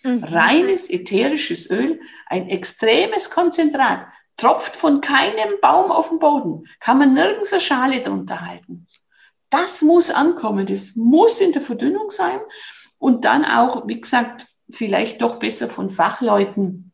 [0.02, 0.24] Mhm.
[0.24, 4.06] Reines ätherisches Öl, ein extremes Konzentrat,
[4.38, 8.86] tropft von keinem Baum auf den Boden, kann man nirgends eine Schale drunter halten.
[9.50, 12.40] Das muss ankommen, das muss in der Verdünnung sein
[12.98, 16.90] und dann auch, wie gesagt, vielleicht doch besser von Fachleuten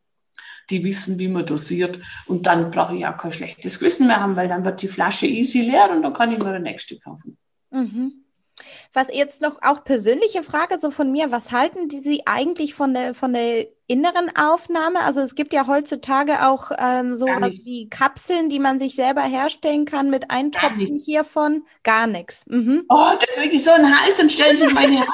[0.70, 2.00] die wissen, wie man dosiert.
[2.26, 5.26] Und dann brauche ich auch kein schlechtes Gewissen mehr haben, weil dann wird die Flasche
[5.26, 7.38] easy leer und dann kann ich mir eine nächste kaufen.
[7.70, 8.24] Mhm.
[8.92, 12.94] Was jetzt noch auch persönliche Frage so von mir, was halten die Sie eigentlich von
[12.94, 15.00] der, von der inneren Aufnahme?
[15.00, 19.84] Also es gibt ja heutzutage auch ähm, sowas wie Kapseln, die man sich selber herstellen
[19.84, 21.64] kann mit Eintropfen hiervon.
[21.82, 22.44] Gar nichts.
[22.46, 22.84] Mhm.
[22.88, 25.09] Oh, da kriege ich so einen Hals und stellen Sie meine Hand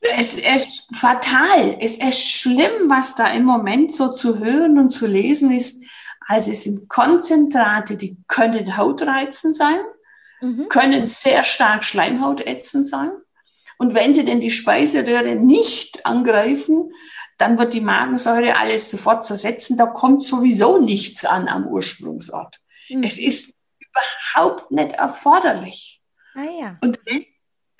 [0.00, 1.78] Es ist fatal.
[1.80, 5.84] Es ist schlimm, was da im Moment so zu hören und zu lesen ist.
[6.26, 9.78] Also es sind Konzentrate, die können hautreizend sein,
[10.40, 10.68] mhm.
[10.68, 13.10] können sehr stark schleimhautätzend sein.
[13.78, 16.92] Und wenn sie denn die Speiseröhre nicht angreifen,
[17.38, 19.76] dann wird die Magensäure alles sofort zersetzen.
[19.76, 22.60] Da kommt sowieso nichts an am Ursprungsort.
[22.88, 23.02] Mhm.
[23.02, 26.00] Es ist überhaupt nicht erforderlich.
[26.34, 26.78] Ah, ja.
[26.80, 27.24] Und wenn,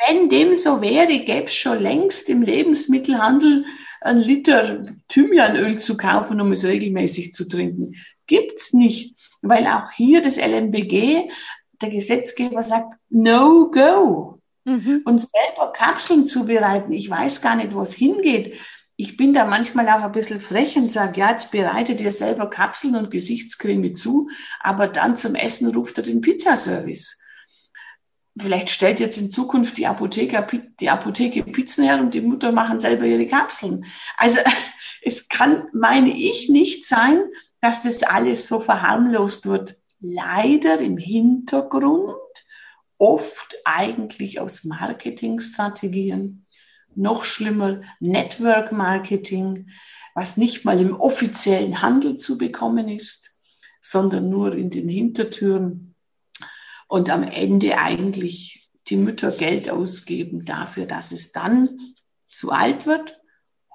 [0.06, 3.64] wenn dem so wäre, gäbe es schon längst im Lebensmittelhandel
[4.02, 7.94] ein Liter Thymianöl zu kaufen, um es regelmäßig zu trinken.
[8.26, 11.30] Gibt's nicht, weil auch hier das LMBG,
[11.80, 14.40] der Gesetzgeber sagt, no go.
[14.64, 15.02] Mhm.
[15.04, 18.54] Und selber Kapseln zubereiten, ich weiß gar nicht, wo es hingeht.
[18.96, 22.48] Ich bin da manchmal auch ein bisschen frech und sage, ja, jetzt bereite dir selber
[22.48, 24.28] Kapseln und Gesichtscreme zu,
[24.60, 27.22] aber dann zum Essen ruft er den Pizzaservice.
[28.38, 30.46] Vielleicht stellt jetzt in Zukunft die Apotheke,
[30.80, 33.84] die Apotheke Pizzen her und die Mutter machen selber ihre Kapseln.
[34.16, 34.40] Also
[35.02, 37.22] es kann, meine ich, nicht sein,
[37.60, 39.76] dass das alles so verharmlost wird.
[39.98, 42.16] Leider im Hintergrund
[42.98, 46.46] oft eigentlich aus Marketingstrategien,
[46.94, 49.70] noch schlimmer Network Marketing,
[50.14, 53.38] was nicht mal im offiziellen Handel zu bekommen ist,
[53.82, 55.94] sondern nur in den Hintertüren
[56.88, 61.78] und am Ende eigentlich die Mütter Geld ausgeben dafür, dass es dann
[62.28, 63.20] zu alt wird,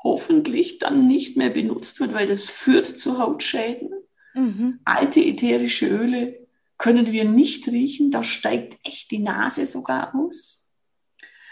[0.04, 3.92] hoffentlich dann nicht mehr benutzt wird, weil das führt zu Hautschäden.
[4.34, 4.80] Mhm.
[4.86, 6.38] Alte ätherische Öle
[6.78, 10.68] können wir nicht riechen, da steigt echt die Nase sogar aus.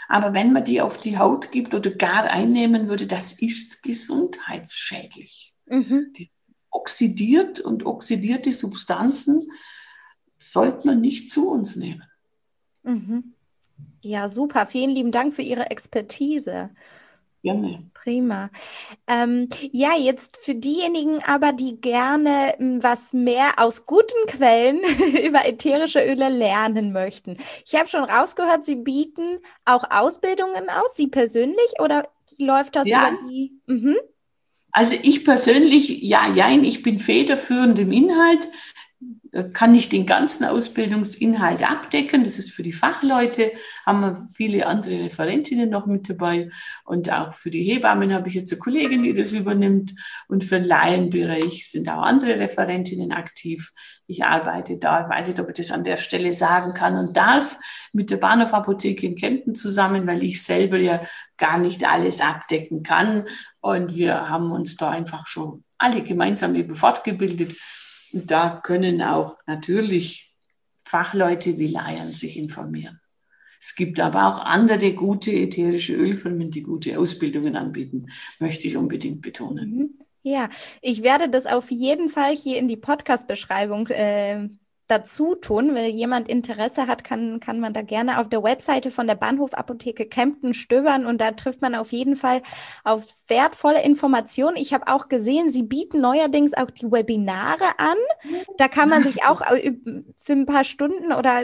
[0.08, 5.54] Aber wenn man die auf die Haut gibt oder gar einnehmen würde, das ist gesundheitsschädlich.
[5.68, 6.14] Mhm.
[6.18, 6.32] Die
[6.72, 9.52] oxidiert und oxidierte Substanzen
[10.40, 12.04] sollte man nicht zu uns nehmen.
[12.84, 13.36] Mhm.
[14.02, 14.66] Ja, super.
[14.66, 16.72] Vielen lieben Dank für Ihre Expertise.
[17.42, 17.90] Gerne.
[17.94, 18.50] Prima.
[19.08, 24.80] Ähm, ja, jetzt für diejenigen aber, die gerne hm, was mehr aus guten Quellen
[25.26, 27.38] über ätherische Öle lernen möchten.
[27.66, 33.10] Ich habe schon rausgehört, Sie bieten auch Ausbildungen aus, Sie persönlich oder läuft das ja.
[33.10, 33.54] über die?
[33.68, 33.96] Mhm.
[34.72, 38.48] Also ich persönlich, ja, jein, ich bin federführend im Inhalt.
[39.32, 42.24] Äh, kann nicht den ganzen Ausbildungsinhalt abdecken.
[42.24, 43.52] Das ist für die Fachleute,
[43.86, 46.50] haben wir viele andere Referentinnen noch mit dabei.
[46.84, 49.94] Und auch für die Hebammen habe ich jetzt eine Kollegin, die das übernimmt.
[50.28, 53.72] Und für den Laienbereich sind auch andere Referentinnen aktiv.
[54.08, 57.16] Ich arbeite da, ich weiß nicht, ob ich das an der Stelle sagen kann und
[57.16, 57.60] darf,
[57.94, 61.02] mit der Bahnhofapotheke in Kempten zusammen, weil ich selber ja
[61.38, 63.28] gar nicht alles abdecken kann.
[63.62, 67.56] Und wir haben uns da einfach schon alle gemeinsam eben fortgebildet
[68.14, 70.36] und da können auch natürlich
[70.84, 72.99] Fachleute wie Laien sich informieren.
[73.60, 78.07] Es gibt aber auch andere gute ätherische Ölfirmen, die gute Ausbildungen anbieten,
[78.39, 79.70] möchte ich unbedingt betonen.
[79.70, 79.89] Mhm.
[80.22, 80.49] Ja,
[80.82, 84.49] ich werde das auf jeden Fall hier in die Podcast-Beschreibung äh,
[84.90, 85.76] dazu tun.
[85.76, 90.08] Wenn jemand Interesse hat, kann, kann man da gerne auf der Webseite von der Bahnhofapotheke
[90.08, 92.42] Kempten stöbern und da trifft man auf jeden Fall
[92.84, 94.58] auf wertvolle Informationen.
[94.58, 97.98] Ich habe auch gesehen, Sie bieten neuerdings auch die Webinare an.
[98.58, 99.74] Da kann man sich auch äh,
[100.20, 101.44] für ein paar Stunden oder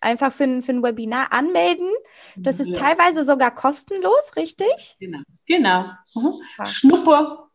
[0.00, 1.90] einfach für ein, für ein Webinar anmelden.
[2.36, 2.74] Das ist ja.
[2.74, 4.96] teilweise sogar kostenlos, richtig?
[4.98, 5.18] Genau.
[5.46, 5.84] genau.
[6.14, 6.32] Mhm.
[6.64, 7.50] Schnupper,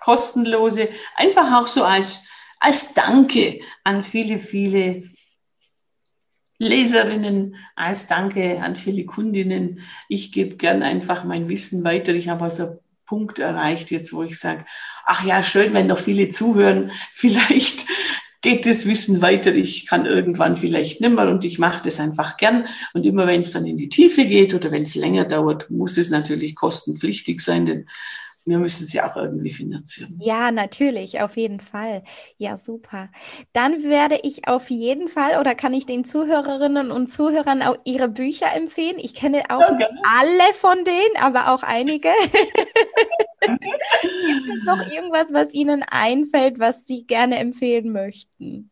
[0.00, 2.26] kostenlose, einfach auch so als
[2.66, 5.04] als Danke an viele, viele
[6.58, 9.82] Leserinnen, als Danke an viele Kundinnen.
[10.08, 12.12] Ich gebe gern einfach mein Wissen weiter.
[12.12, 14.64] Ich habe also einen Punkt erreicht jetzt, wo ich sage,
[15.04, 16.90] ach ja, schön, wenn noch viele zuhören.
[17.12, 17.86] Vielleicht
[18.42, 19.54] geht das Wissen weiter.
[19.54, 22.66] Ich kann irgendwann vielleicht nimmer und ich mache das einfach gern.
[22.94, 25.98] Und immer wenn es dann in die Tiefe geht oder wenn es länger dauert, muss
[25.98, 27.88] es natürlich kostenpflichtig sein, denn
[28.46, 30.18] wir müssen sie auch irgendwie finanzieren.
[30.22, 32.04] Ja, natürlich, auf jeden Fall.
[32.38, 33.10] Ja, super.
[33.52, 38.08] Dann werde ich auf jeden Fall oder kann ich den Zuhörerinnen und Zuhörern auch ihre
[38.08, 38.98] Bücher empfehlen.
[38.98, 39.88] Ich kenne auch ja,
[40.18, 42.08] alle von denen, aber auch einige.
[43.40, 48.70] Gibt es noch irgendwas, was Ihnen einfällt, was Sie gerne empfehlen möchten?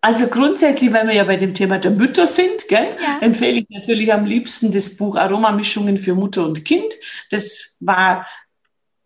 [0.00, 3.18] Also grundsätzlich, weil wir ja bei dem Thema der Mütter sind, gell, ja.
[3.20, 6.94] empfehle ich natürlich am liebsten das Buch Aromamischungen für Mutter und Kind.
[7.30, 8.26] Das war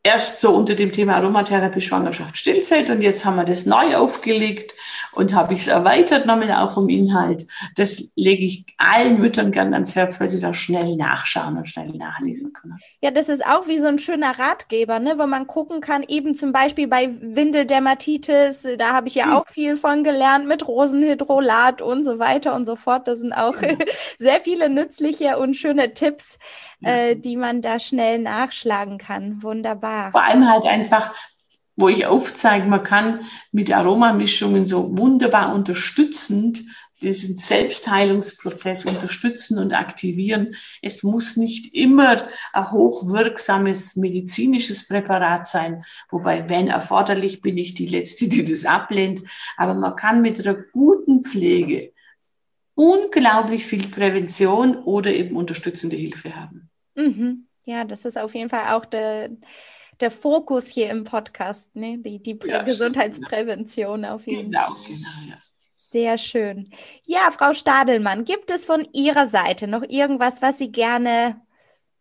[0.02, 4.74] erst so unter dem Thema Aromatherapie, Schwangerschaft, Stillzeit und jetzt haben wir das neu aufgelegt
[5.12, 7.46] und habe ich es erweitert nochmal auch vom Inhalt.
[7.76, 11.90] Das lege ich allen Müttern gern ans Herz, weil sie da schnell nachschauen und schnell
[11.90, 12.78] nachlesen können.
[13.00, 16.34] Ja, das ist auch wie so ein schöner Ratgeber, ne, wo man gucken kann, eben
[16.34, 19.32] zum Beispiel bei Windeldermatitis, da habe ich ja hm.
[19.32, 23.08] auch viel von gelernt mit Rosenhydrolat und so weiter und so fort.
[23.08, 23.76] Das sind auch ja.
[24.18, 26.38] sehr viele nützliche und schöne Tipps,
[26.82, 29.42] äh, die man da schnell nachschlagen kann.
[29.42, 30.12] Wunderbar.
[30.12, 31.14] Vor allem halt einfach,
[31.76, 33.20] wo ich aufzeige, man kann
[33.52, 36.62] mit Aromamischungen so wunderbar unterstützend
[37.00, 40.54] diesen Selbstheilungsprozess unterstützen und aktivieren.
[40.82, 47.86] Es muss nicht immer ein hochwirksames medizinisches Präparat sein, wobei, wenn erforderlich, bin ich die
[47.86, 49.22] Letzte, die das ablehnt.
[49.56, 51.92] Aber man kann mit einer guten Pflege
[52.74, 56.70] unglaublich viel Prävention oder eben unterstützende Hilfe haben.
[56.94, 57.46] Mhm.
[57.64, 59.30] Ja, das ist auf jeden Fall auch der,
[60.00, 61.98] der Fokus hier im Podcast, ne?
[61.98, 64.76] die, die ja, Gesundheitsprävention auf jeden genau, Fall.
[64.86, 65.38] Genau, ja.
[65.76, 66.70] Sehr schön.
[67.04, 71.40] Ja, Frau Stadelmann, gibt es von Ihrer Seite noch irgendwas, was Sie gerne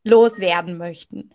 [0.03, 1.31] loswerden möchten?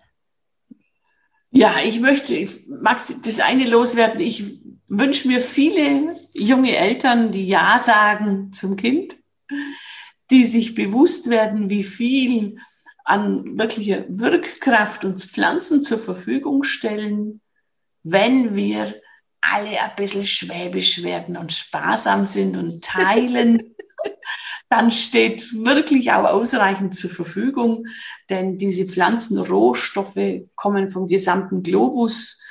[1.51, 4.21] Ja, ich möchte, ich mag das eine loswerden.
[4.21, 4.45] Ich
[4.89, 9.17] wünsche mir viele junge Eltern, die Ja sagen zum Kind,
[10.31, 12.59] die sich bewusst werden, wie viel
[13.05, 17.41] an wirklicher Wirkkraft uns Pflanzen zur Verfügung stellen,
[18.03, 18.95] wenn wir
[19.41, 23.75] alle ein bisschen schwäbisch werden und sparsam sind und teilen,
[24.71, 27.87] dann steht wirklich auch ausreichend zur Verfügung,
[28.31, 32.43] denn diese Pflanzenrohstoffe kommen vom gesamten Globus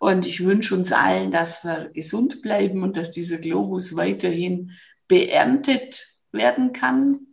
[0.00, 4.72] und ich wünsche uns allen, dass wir gesund bleiben und dass dieser Globus weiterhin
[5.06, 7.28] beerntet werden kann,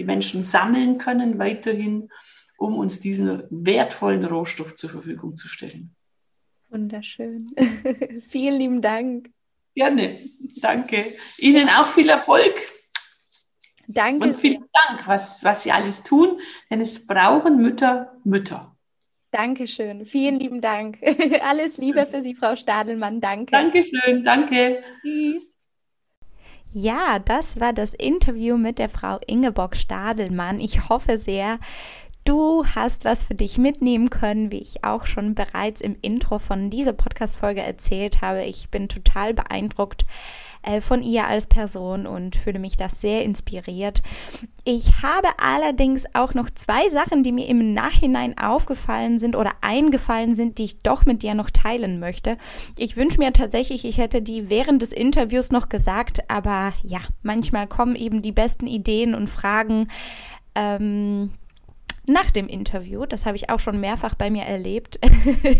[0.00, 2.08] die Menschen sammeln können weiterhin,
[2.56, 5.94] um uns diesen wertvollen Rohstoff zur Verfügung zu stellen.
[6.70, 7.54] Wunderschön.
[8.20, 9.28] Vielen lieben Dank.
[9.74, 10.18] Gerne.
[10.62, 11.18] Danke.
[11.36, 12.54] Ihnen auch viel Erfolg.
[13.88, 14.24] Danke.
[14.24, 16.40] Und vielen Dank, was, was Sie alles tun,
[16.70, 18.74] denn es brauchen Mütter Mütter.
[19.32, 20.06] Dankeschön.
[20.06, 20.98] Vielen lieben Dank.
[21.42, 23.20] Alles Liebe für Sie, Frau Stadelmann.
[23.20, 23.52] Danke.
[23.52, 24.24] Dankeschön.
[24.24, 24.82] Danke.
[25.02, 25.49] Tschüss.
[26.72, 30.60] Ja, das war das Interview mit der Frau Ingeborg Stadelmann.
[30.60, 31.58] Ich hoffe sehr,
[32.24, 36.70] du hast was für dich mitnehmen können, wie ich auch schon bereits im Intro von
[36.70, 38.44] dieser Podcast-Folge erzählt habe.
[38.44, 40.04] Ich bin total beeindruckt
[40.62, 44.02] äh, von ihr als Person und fühle mich das sehr inspiriert.
[44.64, 50.34] Ich habe allerdings auch noch zwei Sachen, die mir im Nachhinein aufgefallen sind oder eingefallen
[50.34, 52.36] sind, die ich doch mit dir noch teilen möchte.
[52.76, 57.66] Ich wünsche mir tatsächlich, ich hätte die während des Interviews noch gesagt, aber ja, manchmal
[57.66, 59.88] kommen eben die besten Ideen und Fragen.
[60.54, 61.30] Ähm,
[62.06, 63.06] nach dem Interview.
[63.06, 64.98] Das habe ich auch schon mehrfach bei mir erlebt.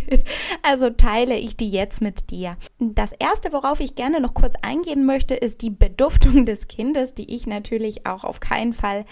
[0.63, 2.57] also teile ich die jetzt mit dir.
[2.79, 7.35] Das erste, worauf ich gerne noch kurz eingehen möchte, ist die Beduftung des Kindes, die
[7.35, 9.05] ich natürlich auch auf keinen Fall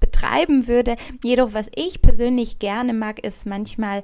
[0.00, 0.96] betreiben würde.
[1.22, 4.02] Jedoch, was ich persönlich gerne mag, ist manchmal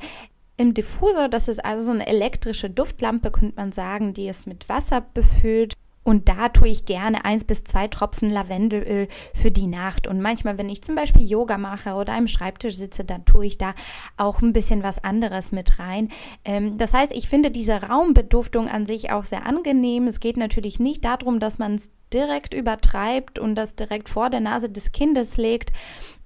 [0.57, 4.69] im Diffusor, das ist also so eine elektrische Duftlampe, könnte man sagen, die ist mit
[4.69, 5.75] Wasser befüllt.
[6.11, 10.09] Und da tue ich gerne eins bis zwei Tropfen Lavendelöl für die Nacht.
[10.09, 13.59] Und manchmal, wenn ich zum Beispiel Yoga mache oder am Schreibtisch sitze, dann tue ich
[13.59, 13.75] da
[14.17, 16.09] auch ein bisschen was anderes mit rein.
[16.45, 20.09] Ähm, das heißt, ich finde diese Raumbeduftung an sich auch sehr angenehm.
[20.09, 24.41] Es geht natürlich nicht darum, dass man es direkt übertreibt und das direkt vor der
[24.41, 25.71] Nase des Kindes legt.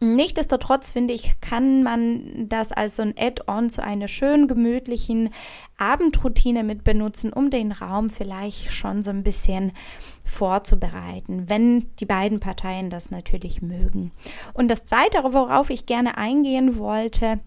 [0.00, 5.30] Nichtsdestotrotz finde ich, kann man das als so ein Add-on zu einer schön gemütlichen
[5.78, 9.72] Abendroutine mit benutzen, um den Raum vielleicht schon so ein bisschen
[10.24, 14.12] vorzubereiten, wenn die beiden Parteien das natürlich mögen.
[14.52, 17.40] Und das Zweite, worauf ich gerne eingehen wollte,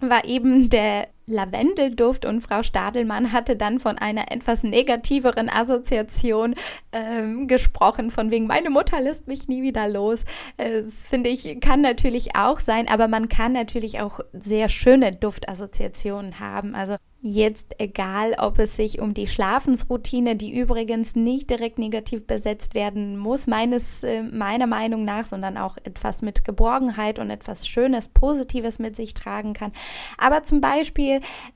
[0.00, 6.54] war eben der Lavendelduft und Frau Stadelmann hatte dann von einer etwas negativeren Assoziation
[6.92, 10.24] ähm, gesprochen, von wegen meine Mutter lässt mich nie wieder los.
[10.56, 16.40] Das finde ich, kann natürlich auch sein, aber man kann natürlich auch sehr schöne Duftassoziationen
[16.40, 16.74] haben.
[16.74, 22.76] Also Jetzt egal, ob es sich um die Schlafensroutine, die übrigens nicht direkt negativ besetzt
[22.76, 28.08] werden muss, meines, äh, meiner Meinung nach, sondern auch etwas mit Geborgenheit und etwas Schönes,
[28.08, 29.72] Positives mit sich tragen kann.
[30.16, 30.60] Aber zum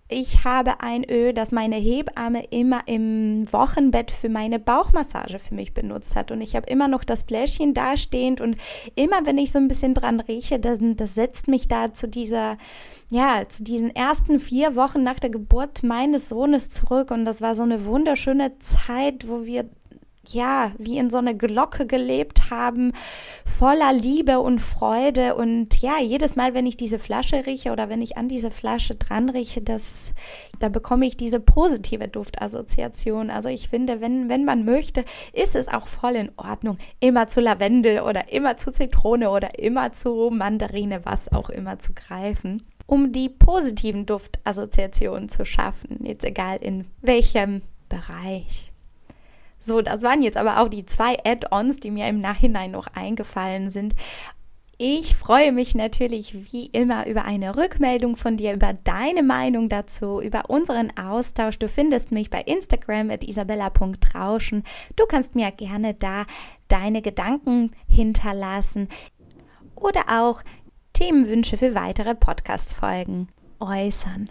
[0.08, 5.74] Ich habe ein Öl, das meine Hebamme immer im Wochenbett für meine Bauchmassage für mich
[5.74, 6.30] benutzt hat.
[6.30, 8.56] Und ich habe immer noch das Fläschchen dastehend und
[8.94, 12.56] immer wenn ich so ein bisschen dran rieche, das, das setzt mich da zu dieser
[13.10, 17.54] ja, zu diesen ersten vier Wochen nach der Geburt meines Sohnes zurück und das war
[17.54, 19.68] so eine wunderschöne Zeit, wo wir
[20.28, 22.92] ja, wie in so eine Glocke gelebt haben,
[23.44, 25.34] voller Liebe und Freude.
[25.34, 28.94] Und ja, jedes Mal, wenn ich diese Flasche rieche oder wenn ich an diese Flasche
[28.94, 30.14] dran rieche, das,
[30.60, 33.30] da bekomme ich diese positive Duftassoziation.
[33.30, 37.40] Also ich finde, wenn, wenn man möchte, ist es auch voll in Ordnung, immer zu
[37.40, 43.12] Lavendel oder immer zu Zitrone oder immer zu Mandarine, was auch immer zu greifen um
[43.12, 48.71] die positiven Duftassoziationen zu schaffen, jetzt egal in welchem Bereich.
[49.62, 53.70] So, das waren jetzt aber auch die zwei Add-ons, die mir im Nachhinein noch eingefallen
[53.70, 53.94] sind.
[54.76, 60.20] Ich freue mich natürlich wie immer über eine Rückmeldung von dir, über deine Meinung dazu,
[60.20, 61.56] über unseren Austausch.
[61.60, 64.64] Du findest mich bei Instagram at isabella.rauschen.
[64.96, 66.24] Du kannst mir gerne da
[66.66, 68.88] deine Gedanken hinterlassen
[69.76, 70.42] oder auch
[70.94, 73.28] Themenwünsche für weitere Podcast-Folgen
[73.60, 74.24] äußern.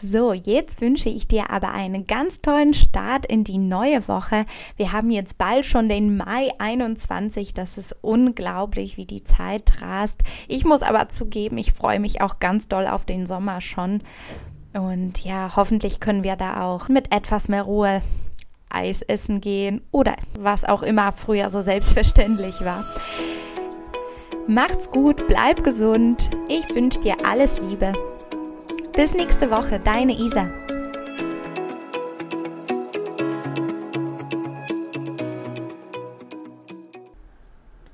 [0.00, 4.46] So, jetzt wünsche ich dir aber einen ganz tollen Start in die neue Woche.
[4.76, 7.52] Wir haben jetzt bald schon den Mai 21.
[7.52, 10.22] Das ist unglaublich, wie die Zeit rast.
[10.46, 14.02] Ich muss aber zugeben, ich freue mich auch ganz doll auf den Sommer schon.
[14.72, 18.00] Und ja, hoffentlich können wir da auch mit etwas mehr Ruhe
[18.70, 22.84] Eis essen gehen oder was auch immer früher so selbstverständlich war.
[24.46, 26.30] Macht's gut, bleib gesund.
[26.48, 27.94] Ich wünsche dir alles Liebe.
[28.98, 30.50] Bis nächste Woche, deine Isa.